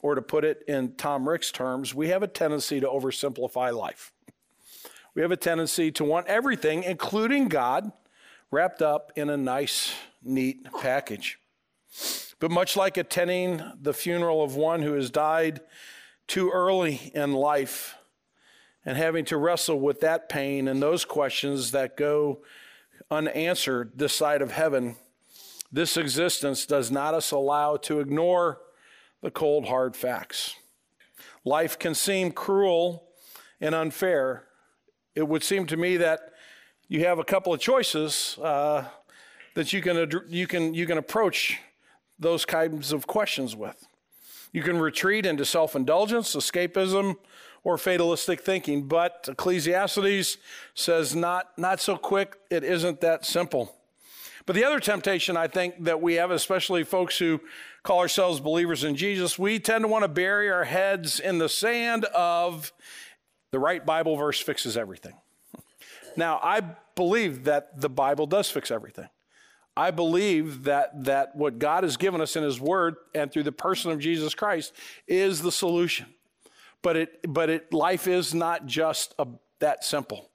Or 0.00 0.16
to 0.16 0.22
put 0.22 0.44
it 0.44 0.64
in 0.66 0.96
Tom 0.96 1.28
Rick's 1.28 1.52
terms, 1.52 1.94
we 1.94 2.08
have 2.08 2.24
a 2.24 2.26
tendency 2.26 2.80
to 2.80 2.88
oversimplify 2.88 3.72
life. 3.72 4.10
We 5.14 5.22
have 5.22 5.30
a 5.30 5.36
tendency 5.36 5.92
to 5.92 6.02
want 6.02 6.26
everything, 6.26 6.82
including 6.82 7.46
God, 7.46 7.92
wrapped 8.50 8.82
up 8.82 9.12
in 9.14 9.30
a 9.30 9.36
nice, 9.36 9.94
neat 10.20 10.66
package. 10.80 11.38
But 12.40 12.50
much 12.50 12.76
like 12.76 12.96
attending 12.96 13.62
the 13.80 13.94
funeral 13.94 14.42
of 14.42 14.56
one 14.56 14.82
who 14.82 14.94
has 14.94 15.12
died 15.12 15.60
too 16.26 16.50
early 16.50 17.12
in 17.14 17.34
life 17.34 17.94
and 18.84 18.96
having 18.96 19.24
to 19.26 19.36
wrestle 19.36 19.78
with 19.78 20.00
that 20.00 20.28
pain 20.28 20.68
and 20.68 20.82
those 20.82 21.04
questions 21.04 21.70
that 21.70 21.96
go 21.96 22.42
unanswered 23.10 23.92
this 23.96 24.12
side 24.12 24.42
of 24.42 24.52
heaven, 24.52 24.96
this 25.70 25.96
existence 25.96 26.66
does 26.66 26.90
not 26.90 27.14
us 27.14 27.30
allow 27.30 27.76
to 27.76 28.00
ignore 28.00 28.60
the 29.22 29.30
cold, 29.30 29.66
hard 29.66 29.96
facts. 29.96 30.56
Life 31.44 31.78
can 31.78 31.94
seem 31.94 32.32
cruel 32.32 33.04
and 33.60 33.74
unfair. 33.74 34.44
It 35.14 35.26
would 35.26 35.42
seem 35.42 35.66
to 35.68 35.76
me 35.76 35.96
that 35.98 36.32
you 36.88 37.04
have 37.04 37.18
a 37.18 37.24
couple 37.24 37.54
of 37.54 37.60
choices 37.60 38.38
uh, 38.42 38.84
that 39.54 39.72
you 39.72 39.80
can, 39.80 40.10
you, 40.28 40.46
can, 40.46 40.74
you 40.74 40.86
can 40.86 40.98
approach 40.98 41.58
those 42.18 42.44
kinds 42.44 42.92
of 42.92 43.06
questions 43.06 43.56
with. 43.56 43.86
You 44.52 44.62
can 44.62 44.78
retreat 44.78 45.24
into 45.24 45.44
self 45.44 45.74
indulgence, 45.74 46.34
escapism, 46.36 47.16
or 47.64 47.78
fatalistic 47.78 48.40
thinking. 48.40 48.88
But 48.88 49.28
Ecclesiastes 49.30 50.36
says, 50.74 51.14
not, 51.14 51.56
not 51.56 51.80
so 51.80 51.96
quick, 51.96 52.36
it 52.50 52.64
isn't 52.64 53.00
that 53.00 53.24
simple. 53.24 53.74
But 54.46 54.56
the 54.56 54.64
other 54.64 54.80
temptation 54.80 55.36
I 55.36 55.46
think 55.46 55.84
that 55.84 56.00
we 56.00 56.14
have, 56.14 56.30
especially 56.30 56.82
folks 56.84 57.18
who 57.18 57.40
call 57.82 58.00
ourselves 58.00 58.40
believers 58.40 58.84
in 58.84 58.96
Jesus, 58.96 59.38
we 59.38 59.58
tend 59.58 59.84
to 59.84 59.88
want 59.88 60.02
to 60.02 60.08
bury 60.08 60.50
our 60.50 60.64
heads 60.64 61.20
in 61.20 61.38
the 61.38 61.48
sand 61.48 62.04
of 62.06 62.72
the 63.52 63.58
right 63.58 63.84
Bible 63.84 64.16
verse 64.16 64.40
fixes 64.40 64.76
everything. 64.76 65.14
Now, 66.16 66.40
I 66.42 66.60
believe 66.94 67.44
that 67.44 67.80
the 67.80 67.88
Bible 67.88 68.26
does 68.26 68.50
fix 68.50 68.70
everything. 68.70 69.08
I 69.76 69.90
believe 69.90 70.64
that, 70.64 71.04
that 71.04 71.34
what 71.34 71.58
God 71.58 71.84
has 71.84 71.96
given 71.96 72.20
us 72.20 72.36
in 72.36 72.42
His 72.42 72.60
Word 72.60 72.96
and 73.14 73.32
through 73.32 73.44
the 73.44 73.52
person 73.52 73.90
of 73.90 73.98
Jesus 73.98 74.34
Christ 74.34 74.74
is 75.06 75.40
the 75.40 75.52
solution. 75.52 76.06
But 76.82 76.96
it, 76.96 77.32
but 77.32 77.48
it, 77.48 77.72
life 77.72 78.06
is 78.06 78.34
not 78.34 78.66
just 78.66 79.14
a, 79.18 79.26
that 79.60 79.84
simple. 79.84 80.30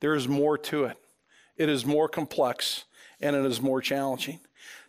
There 0.00 0.14
is 0.14 0.26
more 0.28 0.58
to 0.58 0.84
it. 0.84 0.98
It 1.56 1.68
is 1.68 1.86
more 1.86 2.08
complex 2.08 2.84
and 3.20 3.36
it 3.36 3.44
is 3.44 3.60
more 3.60 3.80
challenging. 3.80 4.40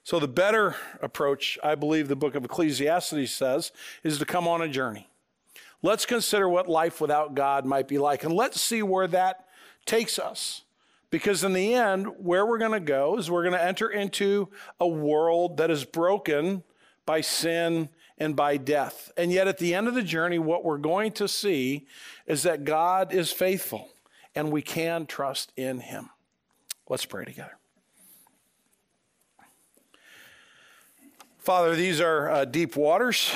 So, 0.04 0.20
the 0.20 0.28
better 0.28 0.76
approach, 1.02 1.58
I 1.64 1.76
believe 1.76 2.08
the 2.08 2.16
book 2.16 2.36
of 2.36 2.44
Ecclesiastes 2.44 3.32
says, 3.32 3.72
is 4.04 4.18
to 4.18 4.26
come 4.26 4.48
on 4.48 4.62
a 4.62 4.68
journey. 4.68 5.08
Let's 5.82 6.06
consider 6.06 6.50
what 6.50 6.68
life 6.68 7.00
without 7.00 7.36
God 7.36 7.66
might 7.66 7.88
be 7.88 7.98
like, 7.98 8.24
and 8.24 8.34
let's 8.34 8.60
see 8.60 8.84
where 8.84 9.08
that 9.08 9.46
takes 9.86 10.20
us. 10.20 10.64
Because 11.10 11.44
in 11.44 11.54
the 11.54 11.76
end, 11.76 12.08
where 12.18 12.46
we're 12.46 12.58
going 12.58 12.72
to 12.72 12.80
go 12.80 13.18
is 13.18 13.30
we're 13.30 13.44
going 13.44 13.54
to 13.54 13.64
enter 13.64 13.88
into 13.88 14.50
a 14.80 14.88
world 14.88 15.58
that 15.58 15.70
is 15.70 15.86
broken 15.86 16.64
by 17.06 17.22
sin 17.22 17.90
and 18.18 18.36
by 18.36 18.58
death. 18.58 19.12
And 19.18 19.32
yet, 19.32 19.48
at 19.48 19.58
the 19.58 19.74
end 19.74 19.88
of 19.88 19.96
the 19.96 20.04
journey, 20.04 20.40
what 20.40 20.64
we're 20.64 20.78
going 20.78 21.12
to 21.14 21.28
see 21.28 21.88
is 22.26 22.44
that 22.44 22.64
God 22.64 23.14
is 23.14 23.32
faithful 23.32 23.90
and 24.36 24.52
we 24.52 24.62
can 24.62 25.06
trust 25.06 25.52
in 25.56 25.80
Him. 25.80 26.10
Let's 26.90 27.06
pray 27.06 27.26
together. 27.26 27.58
Father, 31.40 31.76
these 31.76 32.00
are 32.00 32.30
uh, 32.30 32.46
deep 32.46 32.76
waters. 32.76 33.32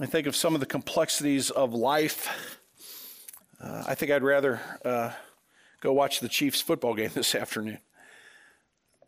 I 0.00 0.06
think 0.06 0.26
of 0.26 0.34
some 0.34 0.54
of 0.54 0.60
the 0.60 0.66
complexities 0.66 1.50
of 1.50 1.74
life. 1.74 2.58
Uh, 3.60 3.84
I 3.86 3.94
think 3.94 4.12
I'd 4.12 4.22
rather 4.22 4.60
uh, 4.84 5.12
go 5.80 5.92
watch 5.92 6.20
the 6.20 6.28
Chiefs 6.28 6.60
football 6.60 6.94
game 6.94 7.10
this 7.14 7.34
afternoon. 7.34 7.78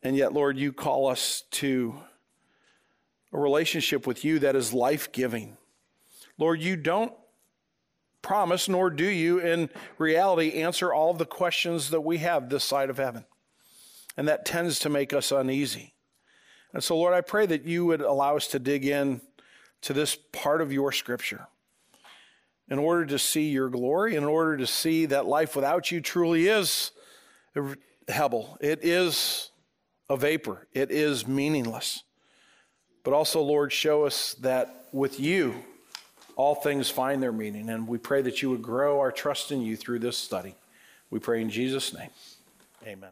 And 0.02 0.16
yet, 0.16 0.32
Lord, 0.32 0.56
you 0.56 0.72
call 0.72 1.06
us 1.08 1.44
to 1.52 1.94
a 3.32 3.38
relationship 3.38 4.06
with 4.06 4.24
you 4.24 4.38
that 4.40 4.56
is 4.56 4.72
life 4.72 5.12
giving. 5.12 5.56
Lord, 6.38 6.60
you 6.60 6.76
don't 6.76 7.12
promise, 8.22 8.68
nor 8.68 8.90
do 8.90 9.04
you 9.04 9.38
in 9.38 9.70
reality 9.98 10.60
answer 10.60 10.92
all 10.92 11.14
the 11.14 11.26
questions 11.26 11.90
that 11.90 12.00
we 12.02 12.18
have 12.18 12.48
this 12.48 12.64
side 12.64 12.90
of 12.90 12.98
heaven. 12.98 13.24
And 14.16 14.28
that 14.28 14.44
tends 14.44 14.78
to 14.80 14.88
make 14.88 15.12
us 15.12 15.32
uneasy. 15.32 15.94
And 16.72 16.82
so, 16.82 16.96
Lord, 16.96 17.14
I 17.14 17.20
pray 17.20 17.46
that 17.46 17.64
you 17.64 17.86
would 17.86 18.00
allow 18.00 18.36
us 18.36 18.48
to 18.48 18.58
dig 18.58 18.84
in 18.84 19.20
to 19.82 19.92
this 19.92 20.16
part 20.32 20.60
of 20.60 20.72
your 20.72 20.92
scripture 20.92 21.46
in 22.68 22.78
order 22.78 23.06
to 23.06 23.18
see 23.18 23.48
your 23.48 23.68
glory, 23.68 24.14
in 24.14 24.24
order 24.24 24.56
to 24.56 24.66
see 24.66 25.06
that 25.06 25.26
life 25.26 25.56
without 25.56 25.90
you 25.90 26.00
truly 26.00 26.46
is 26.46 26.92
hebel. 28.08 28.56
It 28.60 28.80
is 28.82 29.50
a 30.08 30.16
vapor, 30.16 30.66
it 30.72 30.90
is 30.90 31.26
meaningless. 31.26 32.04
But 33.02 33.12
also, 33.12 33.40
Lord, 33.40 33.72
show 33.72 34.04
us 34.04 34.34
that 34.34 34.86
with 34.92 35.18
you, 35.18 35.54
all 36.36 36.54
things 36.54 36.90
find 36.90 37.22
their 37.22 37.32
meaning. 37.32 37.68
And 37.70 37.86
we 37.86 37.98
pray 37.98 38.22
that 38.22 38.42
you 38.42 38.50
would 38.50 38.62
grow 38.62 39.00
our 39.00 39.12
trust 39.12 39.52
in 39.52 39.62
you 39.62 39.76
through 39.76 40.00
this 40.00 40.16
study. 40.16 40.54
We 41.10 41.18
pray 41.18 41.40
in 41.40 41.50
Jesus' 41.50 41.92
name. 41.92 42.10
Amen. 42.86 43.10